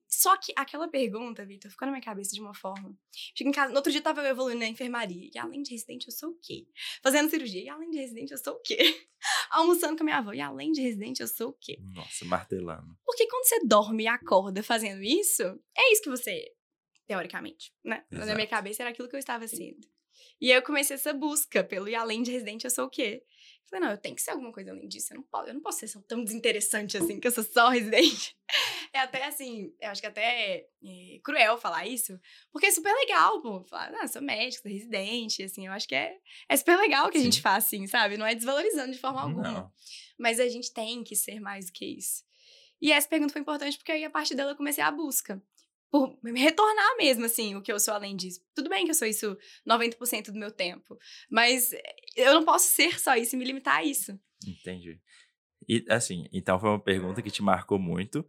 [0.08, 2.96] Só que aquela pergunta, Vitor, ficou na minha cabeça de uma forma.
[3.36, 5.30] Chego em casa, no outro dia tava eu evoluindo na enfermaria.
[5.32, 6.66] E além de residente, eu sou o quê?
[7.02, 7.62] Fazendo cirurgia.
[7.62, 8.78] E além de residente, eu sou o quê?
[9.50, 10.32] Almoçando com a minha avó.
[10.32, 11.78] E além de residente, eu sou o quê?
[11.94, 12.96] Nossa, martelando.
[13.04, 15.42] Porque quando você dorme e acorda fazendo isso,
[15.76, 16.52] é isso que você é,
[17.08, 18.04] teoricamente, né?
[18.10, 18.50] Na minha Exato.
[18.50, 19.88] cabeça era aquilo que eu estava sendo.
[20.40, 23.24] E aí eu comecei essa busca pelo e além de residente, eu sou o quê?
[23.68, 25.12] Falei, não, eu tenho que ser alguma coisa além disso.
[25.12, 28.36] Eu não posso, eu não posso ser tão desinteressante assim, que eu sou só residente.
[28.92, 32.18] É até assim, eu acho que até é, cruel falar isso,
[32.50, 33.64] porque é super legal, pô.
[33.64, 36.16] Falar, ah, sou médico, sou residente, assim, eu acho que é,
[36.48, 37.42] é super legal o que a gente Sim.
[37.42, 38.16] faz, assim, sabe?
[38.16, 39.42] Não é desvalorizando de forma alguma.
[39.42, 39.72] Não.
[40.18, 42.24] Mas a gente tem que ser mais do que isso.
[42.80, 45.42] E essa pergunta foi importante porque aí, a partir dela, eu comecei a busca.
[45.90, 48.40] Por me retornar mesmo, assim, o que eu sou além disso.
[48.54, 50.98] Tudo bem que eu sou isso 90% do meu tempo.
[51.30, 51.82] Mas eh,
[52.16, 54.18] eu não posso ser só isso e me limitar a isso.
[54.46, 55.00] Entendi.
[55.68, 58.26] E assim, então foi uma pergunta que te marcou muito.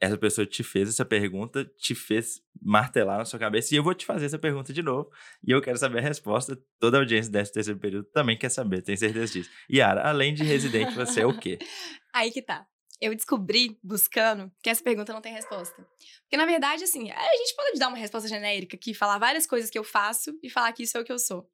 [0.00, 3.94] Essa pessoa te fez essa pergunta, te fez martelar na sua cabeça, e eu vou
[3.94, 5.10] te fazer essa pergunta de novo.
[5.46, 6.60] E eu quero saber a resposta.
[6.78, 9.50] Toda a audiência desse terceiro período também quer saber, tenho certeza disso.
[9.70, 11.58] Yara, além de residente, você é o quê?
[12.12, 12.66] Aí que tá.
[13.04, 15.86] Eu descobri, buscando, que essa pergunta não tem resposta.
[16.22, 19.68] Porque, na verdade, assim, a gente pode dar uma resposta genérica aqui, falar várias coisas
[19.68, 21.46] que eu faço e falar que isso é o que eu sou.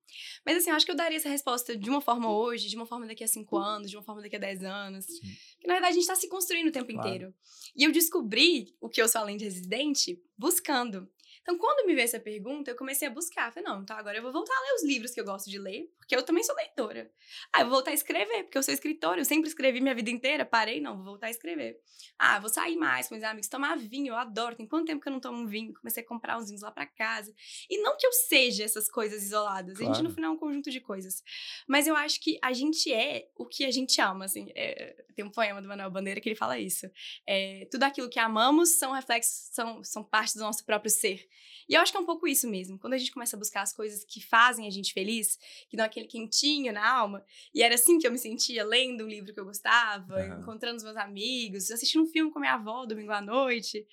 [0.46, 2.86] Mas, assim, eu acho que eu daria essa resposta de uma forma hoje, de uma
[2.86, 5.04] forma daqui a cinco anos, de uma forma daqui a dez anos.
[5.06, 5.18] Sim.
[5.54, 7.08] Porque, na verdade, a gente tá se construindo o tempo Claro.
[7.08, 7.34] inteiro.
[7.76, 11.10] E eu descobri o que eu sou além de residente buscando.
[11.42, 13.52] Então, quando me veio essa pergunta, eu comecei a buscar.
[13.52, 15.58] Falei, não, então agora eu vou voltar a ler os livros que eu gosto de
[15.58, 17.10] ler, porque eu também sou leitora.
[17.52, 20.10] Ah, eu vou voltar a escrever, porque eu sou escritora, eu sempre escrevi minha vida
[20.10, 21.80] inteira, parei, não, vou voltar a escrever.
[22.18, 24.54] Ah, vou sair mais com meus amigos, tomar vinho, eu adoro.
[24.54, 25.72] Tem quanto tempo que eu não tomo um vinho?
[25.74, 27.34] Comecei a comprar uns vinhos lá pra casa.
[27.68, 30.04] E não que eu seja essas coisas isoladas, a gente Claro.
[30.04, 31.22] no final é um conjunto de coisas.
[31.66, 34.50] Mas eu acho que a gente é o que a gente ama, assim.
[34.54, 36.86] É, tem um poema do Manuel Bandeira que ele fala isso.
[37.26, 41.26] É, tudo aquilo que amamos são reflexos, são, são partes do nosso próprio ser.
[41.68, 42.78] E eu acho que é um pouco isso mesmo.
[42.78, 45.38] Quando a gente começa a buscar as coisas que fazem a gente feliz,
[45.68, 49.08] que dão aquele quentinho na alma, e era assim que eu me sentia lendo um
[49.08, 50.40] livro que eu gostava, uhum.
[50.40, 53.86] encontrando os meus amigos, assistindo um filme com a minha avó domingo à noite.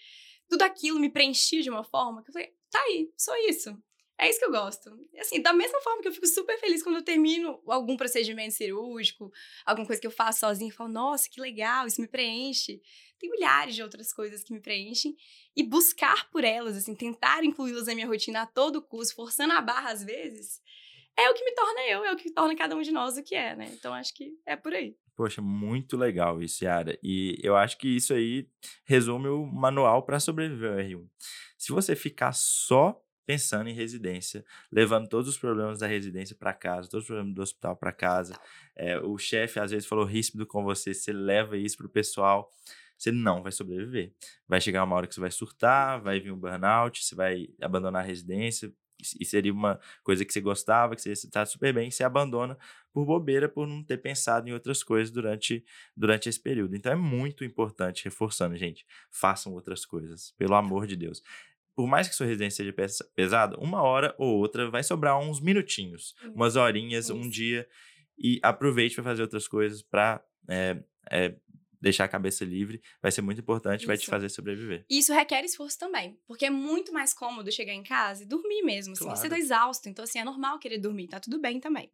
[0.50, 3.78] Tudo aquilo me preenchia de uma forma que eu falei, tá aí, só isso.
[4.20, 4.90] É isso que eu gosto.
[5.20, 9.32] Assim, da mesma forma que eu fico super feliz quando eu termino algum procedimento cirúrgico,
[9.64, 12.82] alguma coisa que eu faço sozinha, falo, nossa, que legal, isso me preenche.
[13.20, 15.16] Tem milhares de outras coisas que me preenchem.
[15.56, 19.62] E buscar por elas, assim, tentar incluí-las na minha rotina a todo custo, forçando a
[19.62, 20.62] barra às vezes,
[21.18, 23.24] é o que me torna eu, é o que torna cada um de nós o
[23.24, 23.72] que é, né?
[23.74, 24.96] Então acho que é por aí.
[25.16, 26.98] Poxa, muito legal isso, Yara.
[27.02, 28.48] E eu acho que isso aí
[28.86, 31.10] resume o manual para sobreviver ao R1.
[31.58, 36.88] Se você ficar só pensando em residência, levando todos os problemas da residência para casa,
[36.88, 38.40] todos os problemas do hospital para casa.
[38.74, 42.50] É, o chefe às vezes falou ríspido com você, você leva isso pro pessoal,
[42.98, 44.14] você não vai sobreviver.
[44.48, 48.04] Vai chegar uma hora que você vai surtar, vai vir um burnout, você vai abandonar
[48.04, 48.74] a residência,
[49.20, 52.58] e seria uma coisa que você gostava, que você está super bem, você abandona
[52.92, 55.64] por bobeira, por não ter pensado em outras coisas durante,
[55.96, 56.76] durante esse período.
[56.76, 61.22] Então é muito importante, reforçando, gente, façam outras coisas, pelo amor de Deus
[61.78, 62.76] por mais que sua residência seja
[63.14, 67.70] pesada, uma hora ou outra vai sobrar uns minutinhos, umas horinhas, um dia,
[68.18, 70.82] e aproveite para fazer outras coisas para é,
[71.12, 71.36] é,
[71.82, 73.88] deixar a cabeça livre, vai ser muito importante, Isso.
[73.88, 74.86] vai te fazer sobreviver.
[74.90, 78.94] Isso requer esforço também, porque é muito mais cômodo chegar em casa e dormir mesmo,
[78.94, 79.20] assim, claro.
[79.20, 81.92] você tá exausto, então assim, é normal querer dormir, tá tudo bem também.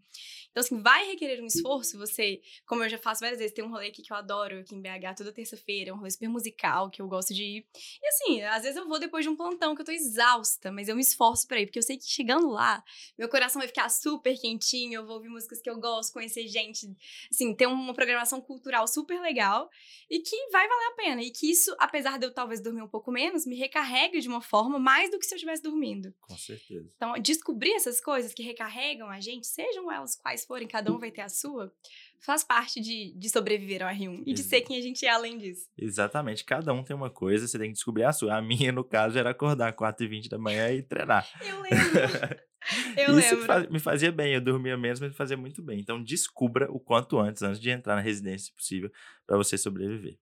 [0.51, 3.69] Então assim, vai requerer um esforço, você, como eu já faço várias vezes, tem um
[3.69, 7.01] rolê aqui que eu adoro, aqui em BH, toda terça-feira, um rolê super musical, que
[7.01, 7.65] eu gosto de ir.
[8.01, 10.87] E assim, às vezes eu vou depois de um plantão que eu tô exausta, mas
[10.87, 12.83] eu me esforço para ir, porque eu sei que chegando lá,
[13.17, 16.87] meu coração vai ficar super quentinho, eu vou ouvir músicas que eu gosto, conhecer gente,
[17.31, 19.69] assim, ter uma programação cultural super legal
[20.09, 21.21] e que vai valer a pena.
[21.21, 24.41] E que isso, apesar de eu talvez dormir um pouco menos, me recarregue de uma
[24.41, 26.13] forma mais do que se eu estivesse dormindo.
[26.21, 26.89] Com certeza.
[26.95, 31.11] Então, descobrir essas coisas que recarregam a gente, sejam elas quais forem, cada um vai
[31.11, 31.73] ter a sua,
[32.19, 35.37] faz parte de, de sobreviver ao R1 e de ser quem a gente é além
[35.37, 35.67] disso.
[35.77, 36.43] Exatamente.
[36.45, 38.37] Cada um tem uma coisa, você tem que descobrir a sua.
[38.37, 41.27] A minha, no caso, era acordar 4h20 da manhã e treinar.
[41.41, 41.73] Eu lembro.
[42.97, 43.71] Eu Isso lembro.
[43.71, 45.79] me fazia bem, eu dormia menos, mas me fazia muito bem.
[45.79, 48.91] Então, descubra o quanto antes, antes de entrar na residência, se possível,
[49.27, 50.17] para você sobreviver.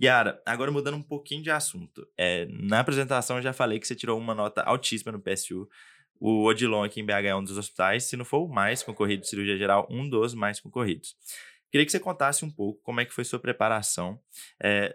[0.00, 2.06] Yara, agora mudando um pouquinho de assunto.
[2.16, 5.68] É, na apresentação eu já falei que você tirou uma nota altíssima no PSU.
[6.18, 9.22] O Odilon aqui em BH é um dos hospitais, se não for o mais concorrido
[9.22, 11.16] de cirurgia geral, um dos mais concorridos.
[11.70, 14.20] Queria que você contasse um pouco como é que foi sua preparação
[14.62, 14.94] é,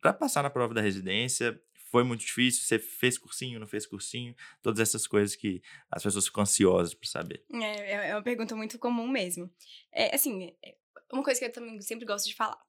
[0.00, 1.58] para passar na prova da residência
[1.94, 2.64] foi muito difícil?
[2.64, 4.34] Você fez cursinho, não fez cursinho?
[4.60, 7.44] Todas essas coisas que as pessoas ficam ansiosas para saber.
[7.52, 9.48] É, é, é uma pergunta muito comum mesmo.
[9.92, 10.74] É, assim, é,
[11.12, 12.60] uma coisa que eu também sempre gosto de falar.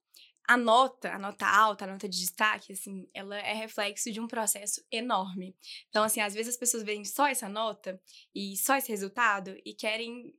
[0.46, 4.28] A nota, a nota alta, a nota de destaque, assim, ela é reflexo de um
[4.28, 5.56] processo enorme.
[5.88, 8.00] Então, assim, às vezes as pessoas veem só essa nota
[8.32, 10.32] e só esse resultado e querem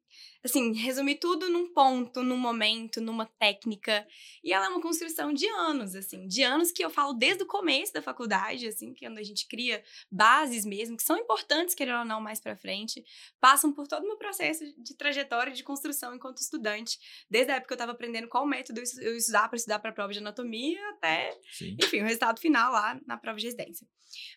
[0.44, 4.08] assim, resumir tudo num ponto, num momento, numa técnica.
[4.44, 7.48] E ela é uma construção de anos, assim, de anos que eu falo desde o
[7.48, 11.74] começo da faculdade, assim, que é quando a gente cria bases mesmo, que são importantes,
[11.74, 13.04] querendo ou não, mais para frente,
[13.40, 17.00] passam por todo o meu processo de trajetória de construção enquanto estudante,
[17.30, 19.94] desde a época que eu estava aprendendo qual método eu estudar para estudar para a
[19.94, 21.76] prova de anatomia até, Sim.
[21.82, 23.88] enfim, o resultado final lá na prova de residência.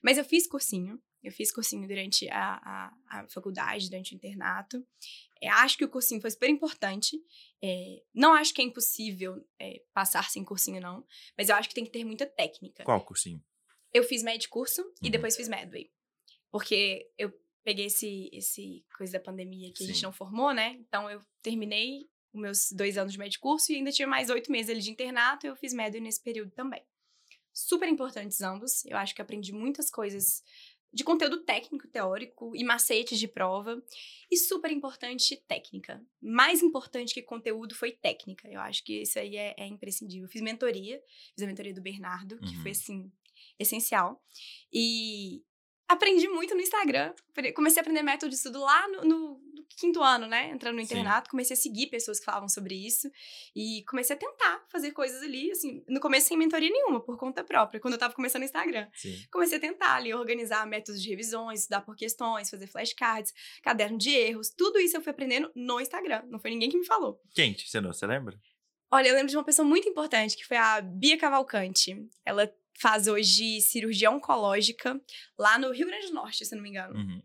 [0.02, 4.84] Mas eu fiz cursinho, eu fiz cursinho durante a, a, a faculdade, durante o internato.
[5.40, 7.18] É, acho que o cursinho foi super importante.
[7.62, 11.04] É, não acho que é impossível é, passar sem cursinho, não.
[11.36, 12.84] Mas eu acho que tem que ter muita técnica.
[12.84, 13.42] Qual cursinho?
[13.92, 14.92] Eu fiz med curso uhum.
[15.02, 15.90] e depois fiz medway.
[16.50, 19.84] Porque eu peguei esse, esse coisa da pandemia que Sim.
[19.84, 20.76] a gente não formou, né?
[20.80, 24.52] Então eu terminei os meus dois anos de med curso e ainda tive mais oito
[24.52, 26.84] meses ali de internato e eu fiz medway nesse período também.
[27.52, 28.84] Super importantes ambos.
[28.86, 30.42] Eu acho que aprendi muitas coisas
[30.92, 33.82] de conteúdo técnico, teórico e macetes de prova.
[34.30, 36.04] E super importante, técnica.
[36.20, 38.48] Mais importante que conteúdo foi técnica.
[38.48, 40.24] Eu acho que isso aí é, é imprescindível.
[40.24, 41.00] Eu fiz mentoria,
[41.34, 42.62] fiz a mentoria do Bernardo, que uhum.
[42.62, 43.12] foi, assim,
[43.58, 44.22] essencial.
[44.72, 45.42] E
[45.90, 47.12] aprendi muito no Instagram.
[47.54, 49.40] Comecei a aprender método de estudo lá no, no
[49.76, 50.50] quinto ano, né?
[50.50, 51.30] Entrando no internato, Sim.
[51.30, 53.10] comecei a seguir pessoas que falavam sobre isso
[53.56, 57.42] e comecei a tentar fazer coisas ali, assim, no começo sem mentoria nenhuma, por conta
[57.42, 58.86] própria, quando eu tava começando no Instagram.
[58.94, 59.24] Sim.
[59.32, 64.10] Comecei a tentar ali organizar métodos de revisões, estudar por questões, fazer flashcards, caderno de
[64.10, 67.20] erros, tudo isso eu fui aprendendo no Instagram, não foi ninguém que me falou.
[67.34, 68.38] Quem te ensinou, você lembra?
[68.92, 71.96] Olha, eu lembro de uma pessoa muito importante, que foi a Bia Cavalcante.
[72.24, 75.00] Ela faz hoje cirurgia oncológica
[75.38, 76.94] lá no Rio Grande do Norte, se não me engano.
[76.96, 77.22] Uhum.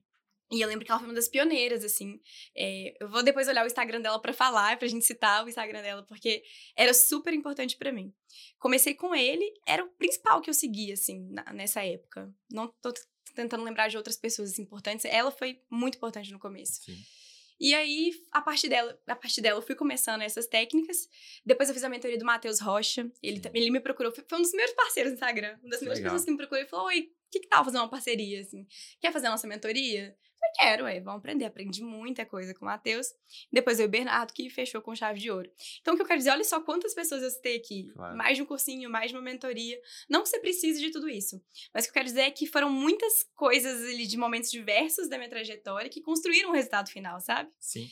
[0.51, 2.19] E eu lembro que ela foi uma das pioneiras, assim.
[2.55, 5.81] É, eu vou depois olhar o Instagram dela para falar, pra gente citar o Instagram
[5.81, 6.43] dela, porque
[6.75, 8.13] era super importante para mim.
[8.59, 12.31] Comecei com ele, era o principal que eu seguia, assim, na, nessa época.
[12.51, 12.93] Não tô
[13.33, 15.05] tentando lembrar de outras pessoas importantes.
[15.05, 16.83] Ela foi muito importante no começo.
[16.83, 16.97] Sim.
[17.59, 21.07] E aí, a partir dela, a partir dela, eu fui começando essas técnicas.
[21.45, 23.09] Depois eu fiz a mentoria do Matheus Rocha.
[23.23, 25.57] Ele, ele me procurou, foi um dos primeiros parceiros no Instagram.
[25.61, 27.77] Uma das primeiras pessoas que me procurou e falou: Oi, o que, que tal fazer
[27.77, 28.41] uma parceria?
[28.41, 28.67] Assim?
[28.99, 30.15] Quer fazer a nossa mentoria?
[30.45, 31.45] Eu quero, ué, vamos aprender.
[31.45, 33.07] Aprendi muita coisa com o Matheus.
[33.51, 35.49] Depois eu e o Bernardo, que fechou com chave de ouro.
[35.81, 37.87] Então, o que eu quero dizer, olha só quantas pessoas eu citei aqui.
[37.93, 38.17] Claro.
[38.17, 39.79] Mais de um cursinho, mais de uma mentoria.
[40.09, 41.41] Não que você precise de tudo isso.
[41.73, 45.09] Mas o que eu quero dizer é que foram muitas coisas ali de momentos diversos
[45.09, 47.49] da minha trajetória que construíram o resultado final, sabe?
[47.59, 47.89] Sim.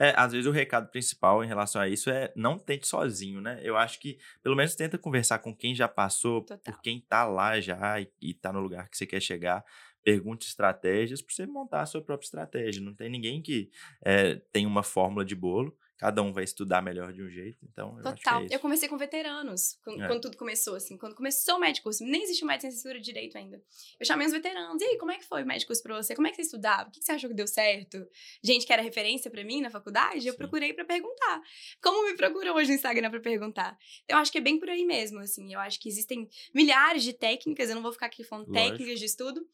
[0.00, 3.58] É, às vezes o recado principal em relação a isso é não tente sozinho, né?
[3.64, 6.58] Eu acho que pelo menos tenta conversar com quem já passou, Total.
[6.72, 9.64] por quem tá lá já e, e tá no lugar que você quer chegar.
[10.08, 12.80] Pergunte estratégias para você montar a sua própria estratégia.
[12.80, 13.70] Não tem ninguém que
[14.02, 15.76] é, tem uma fórmula de bolo.
[15.98, 17.58] Cada um vai estudar melhor de um jeito.
[17.70, 18.40] Então, eu acho que Total.
[18.40, 18.54] é isso.
[18.54, 20.06] eu conversei com veteranos quando, É.
[20.06, 20.96] quando tudo começou, assim.
[20.96, 23.60] Quando começou o médico curso, nem existia mais licenciatura de direito ainda.
[23.98, 24.80] Eu chamei os veteranos.
[24.80, 26.14] E aí, como é que foi o médico curso pra você?
[26.14, 26.88] Como é que você estudava?
[26.88, 28.06] O que você achou que deu certo?
[28.42, 30.38] Gente que era referência pra mim na faculdade, eu Sim.
[30.38, 31.42] procurei pra perguntar.
[31.82, 33.76] Como me procuram hoje no Instagram pra perguntar?
[34.08, 35.52] Eu acho que é bem por aí mesmo, assim.
[35.52, 38.70] Eu acho que existem milhares de técnicas, eu não vou ficar aqui falando Lógico.
[38.70, 39.44] técnicas de estudo.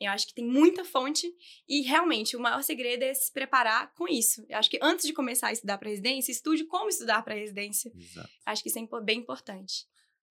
[0.00, 1.30] Eu acho que tem muita fonte
[1.68, 4.44] e realmente o maior segredo é se preparar com isso.
[4.48, 7.92] Eu acho que antes de começar a estudar para residência, estude como estudar para residência.
[7.94, 8.28] Exato.
[8.44, 9.86] Acho que isso é bem importante.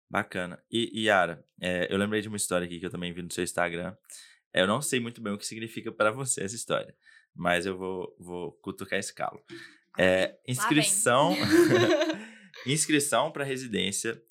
[0.10, 0.64] Bacana.
[0.70, 3.32] E, e Yara, é, eu lembrei de uma história aqui que eu também vi no
[3.32, 3.96] seu Instagram.
[4.54, 6.96] É, Eu não sei muito bem o que significa para você essa história,
[7.34, 9.44] mas eu vou, vou cutucar esse calo.
[9.98, 11.36] É, inscrição,
[12.68, 14.22] inscrição para residência,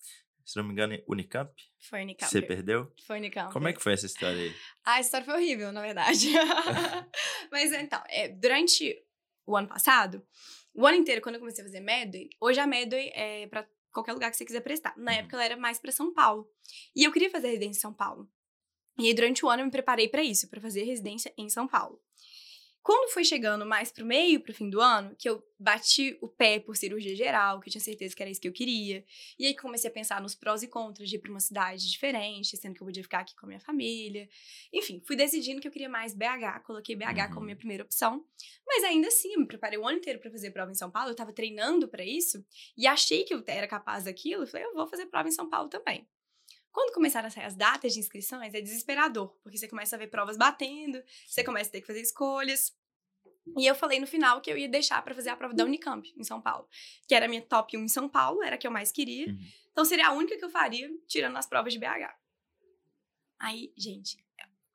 [0.44, 1.50] se não me engano, em Unicamp.
[1.88, 2.30] Foi Unicamp.
[2.30, 2.92] Você perdeu?
[3.06, 3.52] Foi Unicamp.
[3.52, 4.54] Como é que foi essa história aí?
[4.84, 6.28] Ah, a história foi horrível, na verdade.
[7.50, 8.96] Mas então, é, durante
[9.46, 10.24] o ano passado,
[10.74, 14.12] o ano inteiro, quando eu comecei a fazer Medway, hoje a Medway é pra qualquer
[14.12, 14.94] lugar que você quiser prestar.
[14.96, 15.18] Na Uhum.
[15.18, 16.48] época ela era mais pra São Paulo.
[16.96, 18.30] E eu queria fazer residência em São Paulo.
[18.98, 21.66] E aí, durante o ano, eu me preparei pra isso, pra fazer residência em São
[21.66, 22.00] Paulo.
[22.82, 26.58] Quando foi chegando mais pro meio, pro fim do ano, que eu bati o pé
[26.58, 29.04] por cirurgia geral, que eu tinha certeza que era isso que eu queria.
[29.38, 32.56] E aí comecei a pensar nos prós e contras de ir pra uma cidade diferente,
[32.56, 34.28] sendo que eu podia ficar aqui com a minha família.
[34.72, 37.44] Enfim, fui decidindo que eu queria mais BH, coloquei BH como Uhum.
[37.46, 38.26] minha primeira opção.
[38.66, 41.10] Mas ainda assim, eu me preparei o ano inteiro pra fazer prova em São Paulo,
[41.10, 42.44] eu tava treinando pra isso
[42.76, 45.48] e achei que eu era capaz daquilo, e falei, eu vou fazer prova em São
[45.48, 46.08] Paulo também.
[46.72, 50.08] Quando começaram a sair as datas de inscrições, é desesperador, porque você começa a ver
[50.08, 52.74] provas batendo, você começa a ter que fazer escolhas.
[53.58, 56.10] E eu falei no final que eu ia deixar pra fazer a prova da Unicamp,
[56.16, 56.66] em São Paulo,
[57.06, 59.26] que era a minha top 1 em São Paulo, era a que eu mais queria.
[59.26, 59.38] Uhum.
[59.70, 62.14] Então seria a única que eu faria, tirando as provas de BH.
[63.38, 64.24] Aí, gente,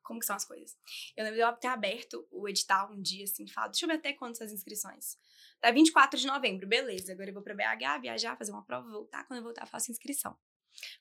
[0.02, 0.76] como que são as coisas?
[1.16, 3.96] Eu lembro de eu ter aberto o edital um dia, assim, falado, deixa eu ver
[3.96, 5.18] até quando são as inscrições.
[5.60, 7.12] Tá 24 de novembro, beleza.
[7.12, 9.24] Agora eu vou pra BH, viajar, fazer uma prova, voltar.
[9.26, 10.38] Quando eu voltar, faço inscrição.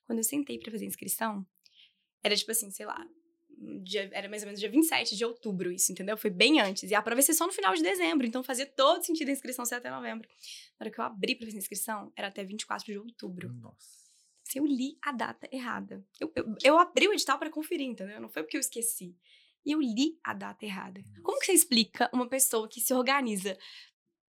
[0.06, 1.46] Quando eu sentei pra fazer inscrição,
[2.24, 3.06] era tipo assim, sei lá,
[3.84, 6.18] dia- era mais ou menos dia 27 de outubro isso, entendeu?
[6.18, 6.90] Foi bem antes.
[6.90, 9.32] E a prova ia ser só no final de dezembro, então fazia todo sentido a
[9.32, 10.28] inscrição ser até novembro.
[10.80, 13.88] Na hora que eu abri pra fazer inscrição, era até 24 de outubro Nossa.
[14.44, 16.06] se eu li a data errada.
[16.20, 18.20] Eu, eu, eu abri o edital para conferir, entendeu?
[18.22, 19.16] Não foi porque eu esqueci.
[19.66, 21.02] E eu li a data errada.
[21.24, 23.58] Como que você explica uma pessoa que se organiza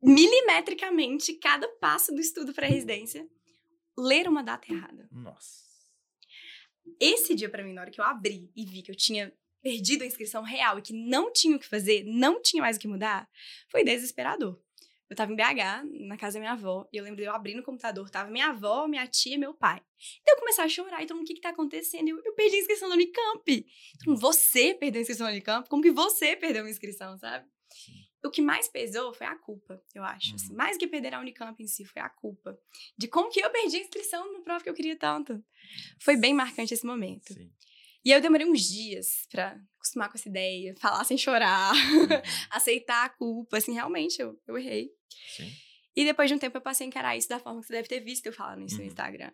[0.03, 3.29] milimetricamente cada passo do estudo para residência
[3.99, 5.09] ler uma data errada?
[5.11, 5.67] Nossa.
[7.01, 10.03] Esse dia para mim, na hora que eu abri e vi que eu tinha perdido
[10.03, 12.89] a inscrição real e que não tinha o que fazer, não tinha mais o que
[12.89, 13.29] mudar,
[13.69, 14.59] foi desesperador.
[15.11, 17.55] Eu tava em BH, na casa da minha avó, e eu lembro de eu abrir
[17.55, 19.81] no computador, tava minha avó, minha tia e meu pai.
[20.21, 22.09] Então eu comecei a chorar, e todo mundo, o que que tá acontecendo?
[22.09, 23.67] Eu, eu perdi a inscrição da Unicamp.
[23.99, 25.69] Todo mundo, você perdeu a inscrição da Unicamp?
[25.69, 27.49] Como que você perdeu a inscrição, sabe?
[27.71, 28.08] Sim.
[28.25, 30.35] O que mais pesou foi a culpa, eu acho.
[30.35, 30.51] assim.
[30.51, 30.57] Uhum.
[30.57, 32.59] mais do que perder a Unicamp em si, foi a culpa.
[32.97, 35.43] De como que eu perdi a inscrição no prova que eu queria tanto.
[36.01, 37.33] Foi bem marcante esse momento.
[37.33, 37.51] Sim.
[38.05, 42.09] E eu demorei uns dias pra acostumar com essa ideia, falar sem chorar, Uhum.
[42.51, 43.59] aceitar a culpa.
[43.59, 44.91] Assim, realmente, eu, eu errei.
[45.37, 45.51] Sim.
[45.95, 47.89] E depois de um tempo eu passei a encarar isso da forma que você deve
[47.89, 48.83] ter visto eu falando isso Uhum.
[48.83, 49.31] no Instagram.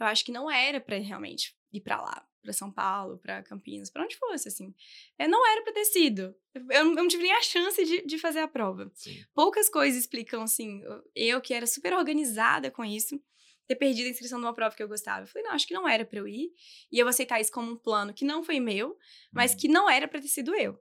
[0.00, 3.90] Eu acho que não era pra realmente ir pra lá, pra São Paulo, pra Campinas,
[3.90, 4.74] pra onde fosse, assim.
[5.18, 6.34] É, não era pra ter sido.
[6.54, 8.90] Eu, eu não- tive nem a chance de, de fazer a prova.
[8.94, 9.22] Sim.
[9.34, 10.80] Poucas coisas explicam, assim,
[11.14, 13.20] eu que era super organizada com isso,
[13.66, 15.24] ter perdido a inscrição de uma prova que eu gostava.
[15.24, 16.50] Eu falei, não, acho que não era pra eu ir.
[16.90, 18.96] E eu aceitar isso como um plano que não foi meu,
[19.32, 19.58] mas Uhum.
[19.58, 20.78] que não era pra ter sido eu.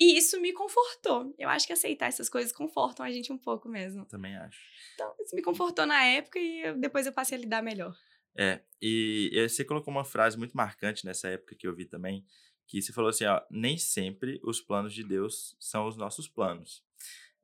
[0.00, 1.32] E isso me confortou.
[1.38, 4.04] Eu acho que aceitar essas coisas confortam a gente um pouco mesmo.
[4.06, 4.58] Também acho.
[4.94, 7.94] Então, isso me confortou na época e eu- depois eu passei a lidar melhor.
[8.36, 12.24] É, e, e você colocou uma frase muito marcante nessa época que eu vi também,
[12.66, 16.82] que você falou assim, ó, nem sempre os planos de Deus são os nossos planos.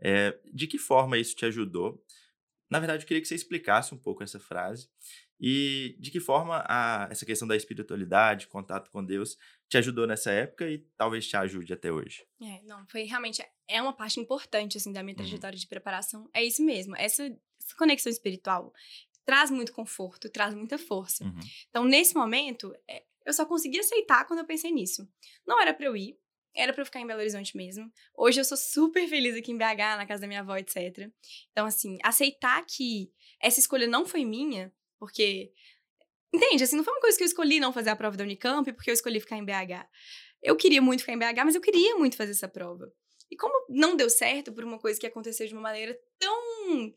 [0.01, 2.03] É, de que forma isso te ajudou?
[2.70, 4.89] Na verdade, eu queria que você explicasse um pouco essa frase
[5.41, 9.36] e de que forma a, essa questão da espiritualidade, contato com Deus,
[9.68, 12.26] te ajudou nessa época e talvez te ajude até hoje?
[12.43, 15.18] É, não, foi realmente é uma parte importante assim da minha Uhum.
[15.24, 16.28] trajetória de preparação.
[16.34, 16.95] É isso mesmo.
[16.97, 18.72] Essa, essa conexão espiritual
[19.29, 21.22] traz muito conforto, traz muita força.
[21.22, 21.39] Uhum.
[21.68, 25.07] Então, nesse momento, é, eu só consegui aceitar quando eu pensei nisso.
[25.47, 26.18] Não era pra eu ir,
[26.55, 27.93] era pra eu ficar em Belo Horizonte mesmo.
[28.16, 31.11] Hoje eu sou super feliz aqui em BH, na casa da minha avó, etc.
[31.53, 35.53] Então, assim, aceitar que essa escolha não foi minha, porque.
[36.33, 36.64] Entende?
[36.64, 38.89] Assim, não foi uma coisa que eu escolhi não fazer a prova da Unicamp porque
[38.89, 39.87] eu escolhi ficar em BH.
[40.43, 42.91] Eu queria muito ficar em BH, mas eu queria muito fazer essa prova.
[43.31, 46.95] E como não deu certo por uma coisa que aconteceu de uma maneira tão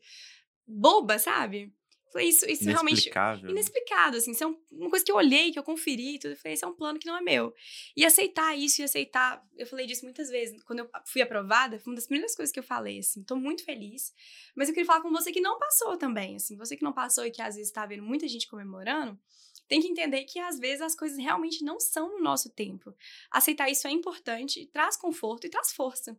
[0.66, 1.74] boba, sabe?
[2.12, 3.44] Foi isso, isso realmente Inexplicável.
[3.46, 3.50] né?
[3.52, 4.32] inexplicado, assim.
[4.32, 6.32] Isso é um- uma coisa que eu olhei, que eu conferi e tudo.
[6.32, 7.54] Eu falei, esse é um plano que não é meu.
[7.96, 9.42] E aceitar isso e aceitar...
[9.56, 10.62] Eu falei disso muitas vezes.
[10.64, 13.22] Quando eu fui aprovada, foi uma das primeiras coisas que eu falei, assim.
[13.24, 14.12] Tô muito feliz.
[14.54, 16.56] Mas eu queria falar com você que não passou também, assim.
[16.58, 19.18] Você que não passou e que às vezes tá vendo muita gente comemorando,
[19.66, 22.94] tem que entender que às vezes as coisas realmente não são no nosso tempo.
[23.30, 26.14] Aceitar isso é importante, traz conforto e traz força.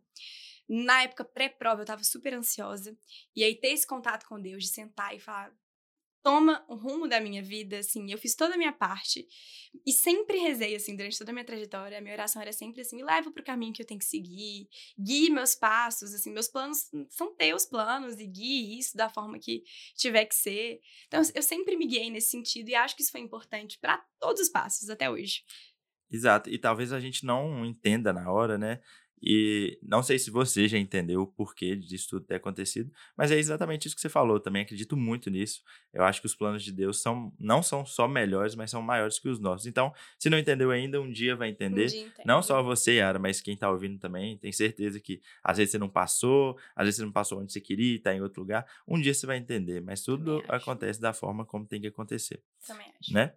[0.68, 2.96] Na época pré-prova, eu tava super ansiosa.
[3.36, 5.54] E aí ter esse contato com Deus, de sentar e falar,
[6.24, 9.28] toma o rumo da minha vida, assim, eu fiz toda a minha parte
[9.86, 12.96] e sempre rezei, assim, durante toda a minha trajetória, a minha oração era sempre assim,
[12.96, 14.66] me leva pro caminho que eu tenho que seguir,
[14.98, 19.62] guie meus passos, assim, meus planos são teus planos e guie isso da forma que
[19.94, 20.80] tiver que ser.
[21.06, 24.40] Então, eu sempre me guiei nesse sentido e acho que isso foi importante para todos
[24.40, 25.44] os passos até hoje.
[26.10, 26.48] Exato.
[26.48, 28.80] E talvez a gente não entenda na hora, né?
[29.26, 33.36] E não sei se você já entendeu o porquê disso tudo ter acontecido, mas é
[33.38, 34.38] exatamente isso que você falou.
[34.38, 35.62] Também acredito muito nisso.
[35.94, 39.18] Eu acho que os planos de Deus são não são só melhores, mas são maiores
[39.18, 39.66] que os nossos.
[39.66, 41.84] Então, se não entendeu ainda, um dia vai entender.
[41.86, 42.12] Um dia.
[42.26, 45.78] Não só você, Yara, mas quem tá ouvindo também, tem certeza que às vezes você
[45.78, 48.66] não passou, às vezes você não passou onde você queria, tá em outro lugar.
[48.86, 50.62] Um dia você vai entender, mas tudo Também acho.
[50.62, 53.12] acontece da forma como tem que acontecer, Também acho.
[53.14, 53.32] né?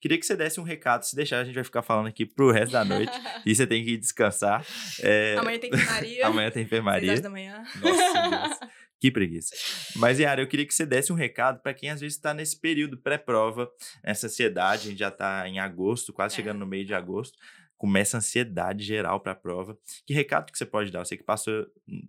[0.00, 2.50] Queria que você desse um recado, se deixar a gente vai ficar falando aqui pro
[2.52, 3.10] resto da noite,
[3.46, 4.64] e você tem que descansar.
[5.00, 6.26] É, Amanhã tem enfermaria.
[6.26, 7.08] amanhã tem enfermaria.
[7.10, 7.62] horas da manhã.
[7.80, 8.58] Nossa, Deus.
[9.02, 9.52] Que preguiça.
[9.96, 12.60] Mas, Yara, eu queria que você desse um recado para quem às vezes está nesse
[12.60, 13.68] período pré-prova,
[14.00, 16.36] essa ansiedade, a gente já está em agosto, quase É.
[16.36, 17.36] chegando no meio de agosto,
[17.76, 19.76] começa a ansiedade geral para a prova.
[20.06, 21.04] Que recado que você pode dar?
[21.04, 21.66] Você que passou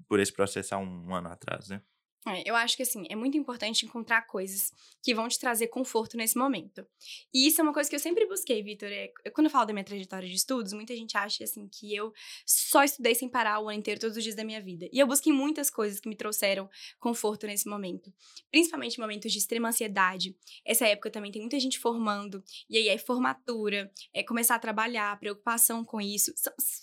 [0.07, 1.81] por esse processo há um ano atrás, né?
[2.25, 4.71] É, eu acho que assim, é muito importante encontrar coisas
[5.01, 6.85] que vão te trazer conforto nesse momento.
[7.33, 8.89] E isso é uma coisa que eu sempre busquei, Vitor.
[8.89, 12.13] É, quando eu falo da minha trajetória de estudos, muita gente acha assim que eu
[12.45, 14.87] só estudei sem parar o ano inteiro, todos os dias da minha vida.
[14.91, 18.13] E eu busquei muitas coisas que me trouxeram conforto nesse momento.
[18.49, 20.35] Principalmente momentos de extrema ansiedade.
[20.65, 22.41] Essa época também tem muita gente formando.
[22.69, 26.33] E aí é formatura, é começar a trabalhar, preocupação com isso.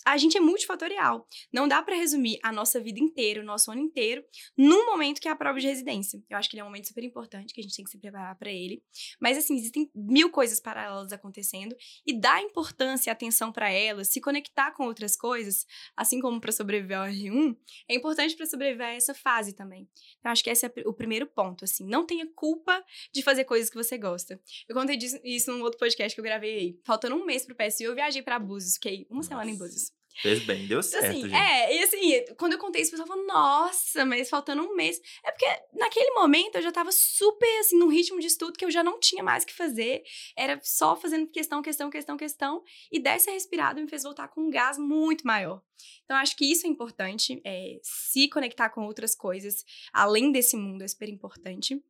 [0.05, 1.27] A gente é multifatorial.
[1.51, 4.23] Não dá pra resumir a nossa vida inteira, o nosso ano inteiro,
[4.55, 6.21] num momento que é a prova de residência.
[6.29, 7.97] Eu acho que ele é um momento super importante, que a gente tem que se
[7.97, 8.83] preparar para ele.
[9.19, 11.75] Mas, assim, existem mil coisas paralelas acontecendo
[12.05, 15.65] e dar importância e atenção para elas, se conectar com outras coisas,
[15.95, 17.57] assim como para sobreviver ao R1,
[17.89, 19.89] é importante para sobreviver a essa fase também.
[20.19, 21.85] Então, acho que esse é o primeiro ponto, assim.
[21.85, 24.39] Não tenha culpa de fazer coisas que você gosta.
[24.67, 26.79] Eu contei disso, isso num outro podcast que eu gravei aí.
[26.83, 28.75] Faltando um mês pro PSU, eu viajei pra Búzios.
[28.75, 29.63] Fiquei uma semana em Nossa.
[29.65, 30.00] Búzios.
[30.21, 31.35] Fez bem, deu Então, certo, assim, gente.
[31.35, 34.99] é, e assim, quando eu contei isso, o pessoal falou, nossa, mas faltando um mês.
[35.23, 38.71] É porque naquele momento eu já tava super, assim, num ritmo de estudo que eu
[38.71, 40.03] já não tinha mais o que fazer.
[40.37, 42.63] Era só fazendo questão, questão, questão, questão.
[42.91, 45.61] E dessa respirada me fez voltar com um gás muito maior.
[46.03, 50.83] Então, acho que isso é importante, é, se conectar com outras coisas, além desse mundo,
[50.83, 51.81] é super importante.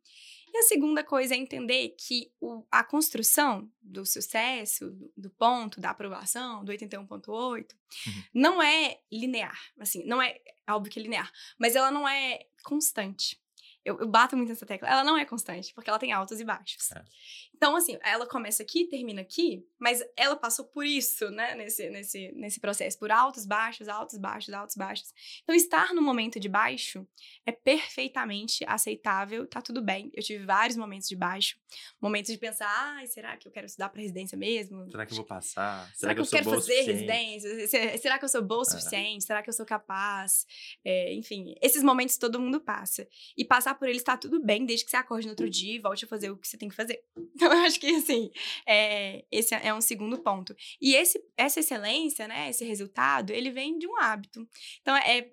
[0.53, 5.79] E a segunda coisa é entender que o- a construção do sucesso, do, do ponto,
[5.79, 7.75] da aprovação, do 81.8,
[8.33, 9.57] não é linear.
[9.79, 10.37] Assim, não é,
[10.67, 13.39] é óbvio que é linear, mas ela não é constante.
[13.83, 14.87] Eu, eu bato muito nessa tecla.
[14.87, 16.91] Ela não é constante, porque ela tem altos e baixos.
[16.91, 17.03] É.
[17.55, 22.31] Então, assim, ela começa aqui, termina aqui, mas ela passou por isso, né, nesse, nesse,
[22.33, 25.13] nesse processo, por altos, baixos, altos, baixos, altos, baixos.
[25.43, 27.07] Então, estar no momento de baixo
[27.45, 30.11] é perfeitamente aceitável, tá tudo bem.
[30.13, 31.57] Eu tive vários momentos de baixo,
[31.99, 34.89] momentos de pensar, ai, será que eu quero estudar para residência mesmo?
[34.89, 35.91] Será que eu vou passar?
[35.95, 37.67] Será, que eu, sou quero boa o fazer residência?
[37.67, 38.65] Se- Será que eu sou boa o É.
[38.69, 39.23] suficiente?
[39.25, 40.45] Será que eu sou capaz?
[40.85, 43.07] É, enfim, esses momentos todo mundo passa.
[43.37, 45.79] E passar por eles tá tudo bem, desde que você acorde no outro dia e
[45.79, 47.01] volte a fazer o que você tem que fazer.
[47.41, 48.29] Então, eu acho que, assim,
[48.67, 50.55] é, esse é um segundo ponto.
[50.79, 54.47] E esse, essa excelência, né, esse resultado, ele vem de um hábito.
[54.79, 55.31] Então, é,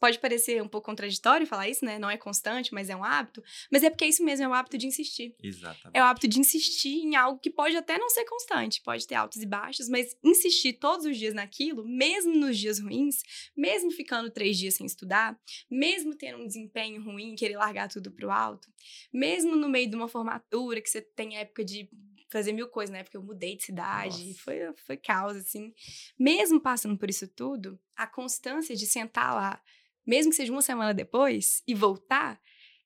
[0.00, 1.98] pode parecer um pouco contraditório falar isso, né?
[1.98, 3.42] Não é constante, mas é um hábito.
[3.70, 5.34] Mas é porque é isso mesmo, é o hábito de insistir.
[5.42, 5.90] Exatamente.
[5.92, 9.14] É o hábito de insistir em algo que pode até não ser constante, pode ter
[9.14, 13.16] altos e baixos, mas insistir todos os dias naquilo, mesmo nos dias ruins,
[13.56, 15.38] mesmo ficando três dias sem estudar,
[15.70, 18.68] mesmo tendo um desempenho ruim, querer largar tudo pro alto,
[19.12, 21.88] mesmo no meio de uma formatura que você tem época de
[22.32, 23.02] fazer mil coisas, né?
[23.02, 25.72] Porque eu mudei de cidade, foi, foi caos, assim.
[26.18, 29.62] Mesmo passando por isso tudo, a constância de sentar lá,
[30.06, 32.40] mesmo que seja uma semana depois, e voltar,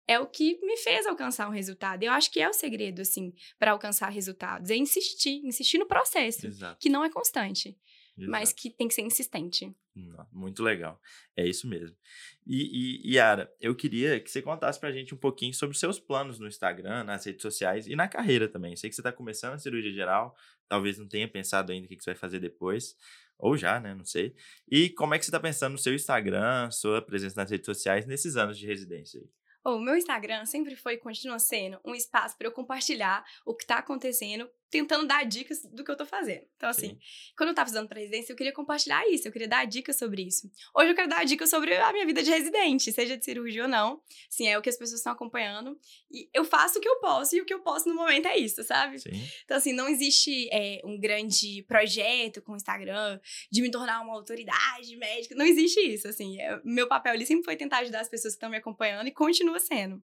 [0.08, 2.02] é o que me fez alcançar um resultado.
[2.02, 4.70] Eu acho que é o segredo, assim, para alcançar resultados.
[4.70, 6.78] É insistir, insistir no processo, Exato.
[6.80, 7.76] que não é constante,
[8.16, 8.30] exato.
[8.30, 9.74] mas que tem que ser insistente.
[10.30, 11.00] Muito legal.
[11.36, 11.96] É isso mesmo.
[12.46, 15.98] E, e, Yara, eu queria que você contasse pra gente um pouquinho sobre os seus
[15.98, 18.76] planos no Instagram, nas redes sociais e na carreira também.
[18.76, 20.36] Sei que você está começando a cirurgia geral,
[20.68, 22.96] talvez não tenha pensado ainda o que você vai fazer depois,
[23.38, 23.94] ou já, né?
[23.94, 24.34] Não sei.
[24.70, 28.06] E como é que você está pensando no seu Instagram, sua presença nas redes sociais
[28.06, 29.28] nesses anos de residência aí?
[29.64, 33.64] O meu Instagram sempre foi e continua sendo um espaço para eu compartilhar o que
[33.64, 36.44] está acontecendo, tentando dar dicas do que eu tô fazendo.
[36.56, 36.98] Então, assim, Sim.
[37.36, 40.50] quando eu tava para residência, eu queria compartilhar isso, eu queria dar dicas sobre isso.
[40.74, 43.68] Hoje eu quero dar dicas sobre a minha vida de residente, seja de cirurgia ou
[43.68, 44.02] não.
[44.28, 45.78] Sim, é o que as pessoas estão acompanhando.
[46.10, 48.36] E eu faço o que eu posso, e o que eu posso no momento é
[48.36, 48.98] isso, sabe?
[48.98, 49.10] Sim.
[49.44, 53.18] Então, assim, não existe é, um grande projeto com o Instagram
[53.50, 55.34] de me tornar uma autoridade médica.
[55.34, 56.40] Não existe isso, assim.
[56.40, 59.12] É, meu papel ali sempre foi tentar ajudar as pessoas que estão me acompanhando e
[59.12, 60.02] continua sendo.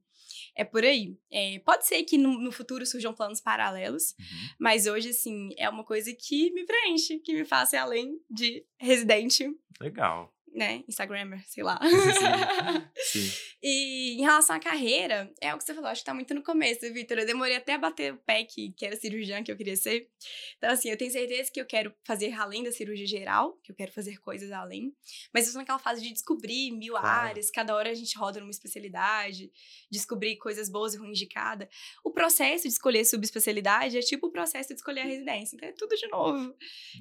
[0.55, 1.15] É por aí.
[1.31, 4.25] É, pode ser que no, no futuro surjam planos paralelos, Uhum.
[4.59, 8.65] mas hoje, assim, é uma coisa que me preenche, que me faça ir além de
[8.79, 9.47] residente,
[9.79, 10.34] Legal.
[10.53, 10.84] né?
[10.88, 11.79] Instagrammer, sei lá.
[13.11, 13.29] Sim.
[13.66, 16.43] E em relação à carreira, é o que você falou, acho que tá muito no
[16.43, 17.18] começo, Vitor.
[17.18, 20.09] Eu demorei até a bater o pé que, que era cirurgiã que eu queria ser.
[20.57, 23.76] Então, assim, eu tenho certeza que eu quero fazer além da cirurgia geral, que eu
[23.76, 24.93] quero fazer coisas além.
[25.34, 27.07] Mas eu tô naquela fase de descobrir mil Claro.
[27.30, 29.49] áreas, cada hora a gente roda numa especialidade,
[29.89, 31.70] descobrir coisas boas e ruins de cada.
[32.03, 35.55] O processo de escolher subespecialidade é tipo o processo de escolher a residência.
[35.55, 36.53] Então, é tudo de novo.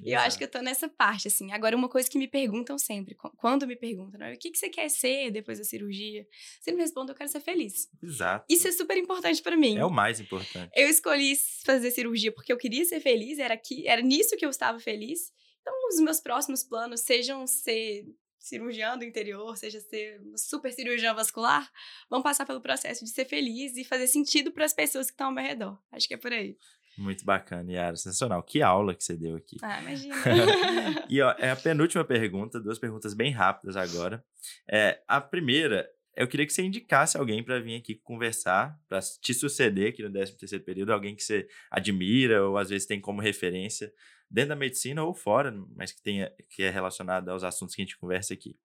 [0.05, 1.51] E eu acho que eu tô nessa parte, assim.
[1.51, 4.57] Agora, uma coisa que me perguntam sempre, qu- quando me perguntam, né, o que, que
[4.57, 6.25] você quer ser depois da cirurgia?
[6.61, 7.89] Sempre respondo, eu quero ser feliz.
[8.01, 8.45] Exato.
[8.49, 9.77] Isso é super importante pra mim.
[9.77, 10.71] É o mais importante.
[10.75, 11.35] Eu escolhi
[11.65, 15.31] fazer cirurgia porque eu queria ser feliz, era, aqui, era nisso que eu estava feliz.
[15.61, 18.05] Então, os meus próximos planos sejam ser
[18.37, 21.71] cirurgião do interior, seja ser super cirurgião vascular,
[22.09, 25.27] vão passar pelo processo de ser feliz e fazer sentido para as pessoas que estão
[25.27, 25.79] ao meu redor.
[25.91, 26.57] Acho que é por aí.
[26.97, 27.95] Muito bacana, Yara.
[27.95, 28.43] Sensacional.
[28.43, 29.57] Que aula que você deu aqui.
[29.61, 30.15] Ah, imagina.
[31.09, 34.23] e ó, é a penúltima pergunta, duas perguntas bem rápidas agora.
[34.69, 39.33] É, a primeira, eu queria que você indicasse alguém para vir aqui conversar, para te
[39.33, 43.91] suceder aqui no 13º período, alguém que você admira ou às vezes tem como referência
[44.29, 47.85] dentro da medicina ou fora, mas que tenha que é relacionado aos assuntos que a
[47.85, 48.57] gente conversa aqui.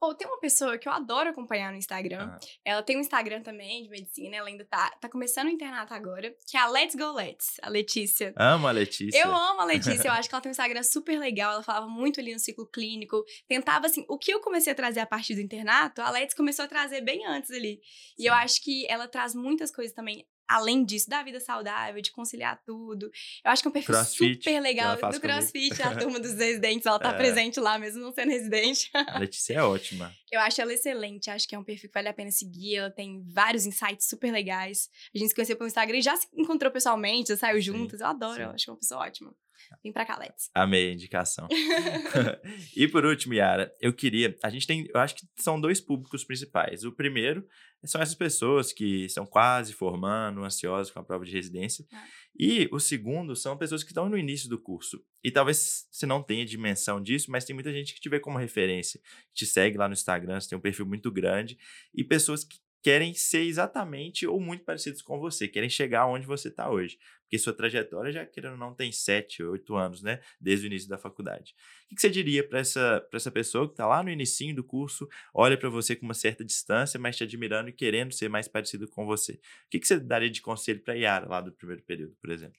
[0.00, 2.30] Ou tem uma pessoa que eu adoro acompanhar no Instagram.
[2.32, 5.92] Ah, Ela tem um Instagram também de medicina, ela ainda tá, tá começando o internato
[5.92, 8.32] agora, que é a Let's Go Let's, a Letícia.
[8.36, 9.18] amo a Letícia.
[9.18, 11.88] Eu amo a Letícia, eu acho que ela tem um Instagram super legal, ela falava
[11.88, 15.34] muito ali no ciclo clínico, tentava assim, o que eu comecei a trazer a partir
[15.34, 17.80] do internato, a Letícia começou a trazer bem antes ali.
[18.18, 22.10] E eu acho que ela traz muitas coisas também, além disso, da vida saudável, de
[22.10, 23.10] conciliar tudo.
[23.44, 25.20] Eu acho que é um perfil Crossfit, super legal do comigo.
[25.20, 27.16] crossfit, a turma dos residentes, ela tá É.
[27.16, 28.90] presente lá, mesmo não sendo residente.
[28.94, 30.12] A Letícia é ótima.
[30.32, 32.76] Eu acho ela excelente, acho que é um perfil que vale a pena seguir.
[32.76, 34.88] Ela tem vários insights super legais.
[35.14, 38.00] A gente se conheceu pelo Instagram e já se encontrou pessoalmente, já saiu Sim, juntas.
[38.00, 38.42] Eu adoro, sim.
[38.42, 39.34] eu acho uma pessoa ótima.
[39.82, 40.50] Vem pra cá, Let's.
[40.54, 41.48] Amei a indicação.
[42.76, 44.36] e por último, Yara, eu queria.
[44.42, 44.86] A gente tem.
[44.92, 46.84] Eu acho que são dois públicos principais.
[46.84, 47.46] O primeiro
[47.84, 51.86] são essas pessoas que estão quase formando, ansiosas com a prova de residência.
[51.92, 52.06] Ah.
[52.36, 55.02] E o segundo são pessoas que estão no início do curso.
[55.22, 58.38] E talvez você não tenha dimensão disso, mas tem muita gente que te vê como
[58.38, 59.00] referência.
[59.32, 61.58] Te segue lá no Instagram, você tem um perfil muito grande.
[61.94, 66.48] E pessoas que querem ser exatamente ou muito parecidos com você, querem chegar onde você
[66.48, 66.98] está hoje.
[67.22, 70.20] Porque sua trajetória já, querendo ou não, tem sete, oito anos, né?
[70.40, 71.54] Desde o início da faculdade.
[71.90, 75.06] O que você diria para essa, essa pessoa que está lá no início do curso,
[75.34, 78.88] olha para você com uma certa distância, mas te admirando e querendo ser mais parecido
[78.88, 79.32] com você?
[79.32, 79.38] O
[79.70, 82.58] que você daria de conselho para Yara lá do primeiro período, por exemplo?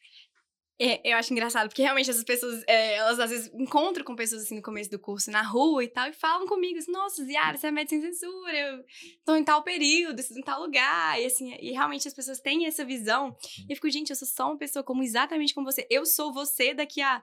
[0.82, 4.44] É, eu acho engraçado, porque realmente essas pessoas, é, elas às vezes encontram com pessoas
[4.44, 7.58] assim no começo do curso, na rua e tal, e falam comigo assim, nossa, Ziara,
[7.58, 8.86] você é médica sem censura, eu
[9.26, 12.66] tô em tal período, estou em tal lugar, e assim, e realmente as pessoas têm
[12.66, 13.36] essa visão,
[13.68, 16.32] e eu fico, gente, eu sou só uma pessoa como exatamente como você, eu sou
[16.32, 17.22] você daqui a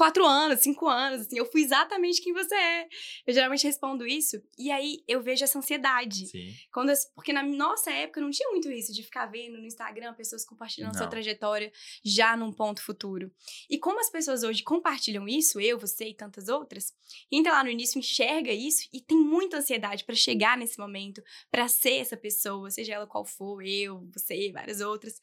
[0.00, 2.88] quatro anos, cinco anos, assim, eu fui exatamente quem você é.
[3.26, 6.26] Eu geralmente respondo isso, e aí eu vejo essa ansiedade.
[6.28, 6.54] Sim.
[6.72, 10.14] Quando as- porque na nossa época não tinha muito isso de ficar vendo no Instagram
[10.14, 11.10] pessoas compartilhando sua Não.
[11.10, 11.70] trajetória
[12.02, 13.30] já num ponto futuro.
[13.68, 16.94] E como as pessoas hoje compartilham isso, eu, você e tantas outras,
[17.30, 21.68] entra lá no início, enxerga isso e tem muita ansiedade pra chegar nesse momento, pra
[21.68, 25.20] ser essa pessoa, seja ela qual for, eu, você, várias outras.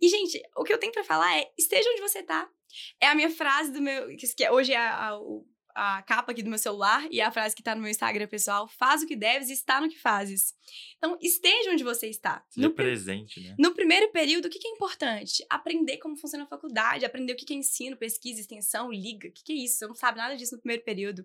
[0.00, 2.48] E gente, o que eu tenho pra falar é: esteja onde você tá.
[3.00, 5.44] É a minha frase do meu, que hoje é a- a- o-
[5.78, 8.66] a capa aqui do meu celular e a frase que tá no meu Instagram pessoal:
[8.66, 10.52] faz o que deves e está no que fazes.
[10.96, 12.44] Então, esteja onde você está.
[12.48, 13.54] Seja No, presente, né?
[13.56, 15.46] no primeiro período, o que, que é importante?
[15.48, 19.28] Aprender como funciona a faculdade, aprender o que, que é ensino, pesquisa, extensão, liga.
[19.28, 19.78] O que, que é isso?
[19.78, 21.24] Você não sabe nada disso no primeiro período.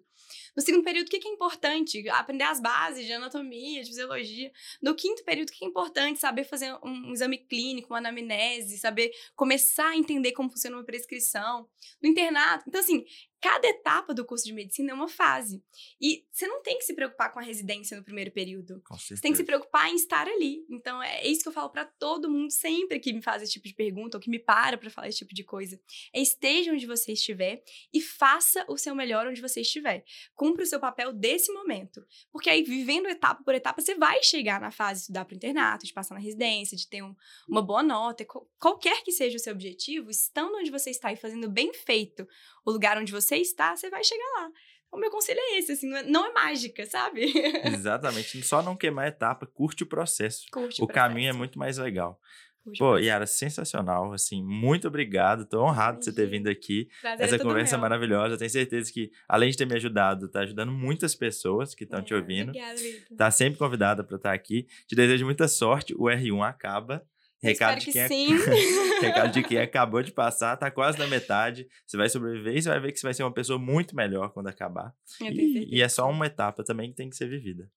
[0.55, 2.07] No segundo período, o que, que é importante?
[2.09, 4.51] Aprender as bases de anatomia, de fisiologia.
[4.81, 6.19] No quinto período, o que, que é importante?
[6.19, 10.85] Saber fazer um, um exame clínico, uma anamnese, saber começar a entender como funciona uma
[10.85, 11.67] prescrição.
[12.01, 12.65] No internato.
[12.67, 13.03] Então, assim,
[13.43, 15.61] cada etapa do curso de medicina é uma fase.
[15.99, 18.81] E você não tem que se preocupar com a residência no primeiro período.
[19.17, 20.65] Você tem que se preocupar em estar ali.
[20.69, 23.67] Então, é isso que eu falo pra todo mundo sempre que me faz esse tipo
[23.67, 25.77] de pergunta ou que me para pra falar esse tipo de coisa.
[26.13, 27.61] É esteja onde você estiver
[27.93, 30.05] e faça o seu melhor onde você estiver.
[30.33, 32.05] Cumpra o seu papel desse momento.
[32.31, 35.85] Porque aí, vivendo etapa por etapa, você vai chegar na fase de estudar pro internato,
[35.85, 37.15] de passar na residência, de ter um-
[37.49, 38.23] uma boa nota.
[38.25, 42.25] qual- Qualquer que seja o seu objetivo, estando onde você está e fazendo bem feito
[42.65, 44.49] o lugar onde você está, você vai chegar lá.
[44.91, 47.33] O meu conselho é esse, assim, não é, não é mágica, sabe?
[47.65, 48.41] Exatamente.
[48.43, 50.45] Só não queimar a etapa, curte o processo.
[50.51, 51.37] Curte O caminho é processo.
[51.39, 52.19] muito mais legal.
[52.63, 53.07] Curte Pô, processo.
[53.07, 54.13] Yara, sensacional.
[54.13, 55.45] Assim, muito obrigado.
[55.47, 56.87] Tô honrado de você ter vindo aqui.
[57.01, 57.81] Prazer é Essa todo conversa é meu.
[57.81, 58.37] maravilhosa.
[58.37, 62.13] Tenho certeza que, além de ter me ajudado, tá ajudando muitas pessoas que estão te
[62.13, 62.49] É, ouvindo.
[62.49, 63.17] Obrigada, Vitor.
[63.17, 64.67] Tá sempre convidada para estar aqui.
[64.87, 65.93] Te desejo muita sorte.
[65.95, 67.03] O R1 acaba.
[67.43, 68.29] Recado de, que sim.
[69.01, 71.67] recado de quem acabou de passar, tá quase na metade.
[71.85, 74.31] Você vai sobreviver e você vai ver que você vai ser uma pessoa muito melhor
[74.31, 74.93] quando acabar.
[75.21, 77.69] E, e é só uma etapa também que tem que ser vivida.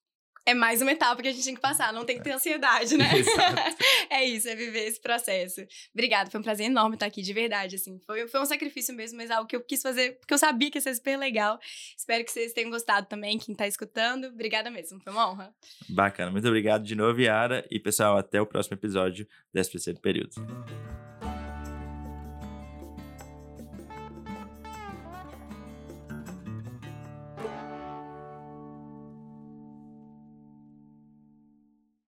[0.49, 2.97] É mais uma etapa que a gente tem que passar, não tem que ter ansiedade,
[2.97, 3.11] né?
[3.19, 3.77] Exato.
[4.09, 5.61] é isso, é viver esse processo.
[5.93, 7.99] Obrigada, foi um prazer enorme estar aqui, de verdade, assim.
[8.07, 10.79] Foi, foi um sacrifício mesmo, mas algo que eu quis fazer, porque eu sabia que
[10.79, 11.59] ia ser super legal.
[11.99, 14.27] Espero que vocês tenham gostado também, quem tá escutando.
[14.29, 15.53] Obrigada mesmo, foi uma honra.
[15.89, 16.31] Bacana.
[16.31, 17.67] Muito obrigado de novo, Yara.
[17.69, 20.35] E, pessoal, até o próximo episódio desse terceiro período.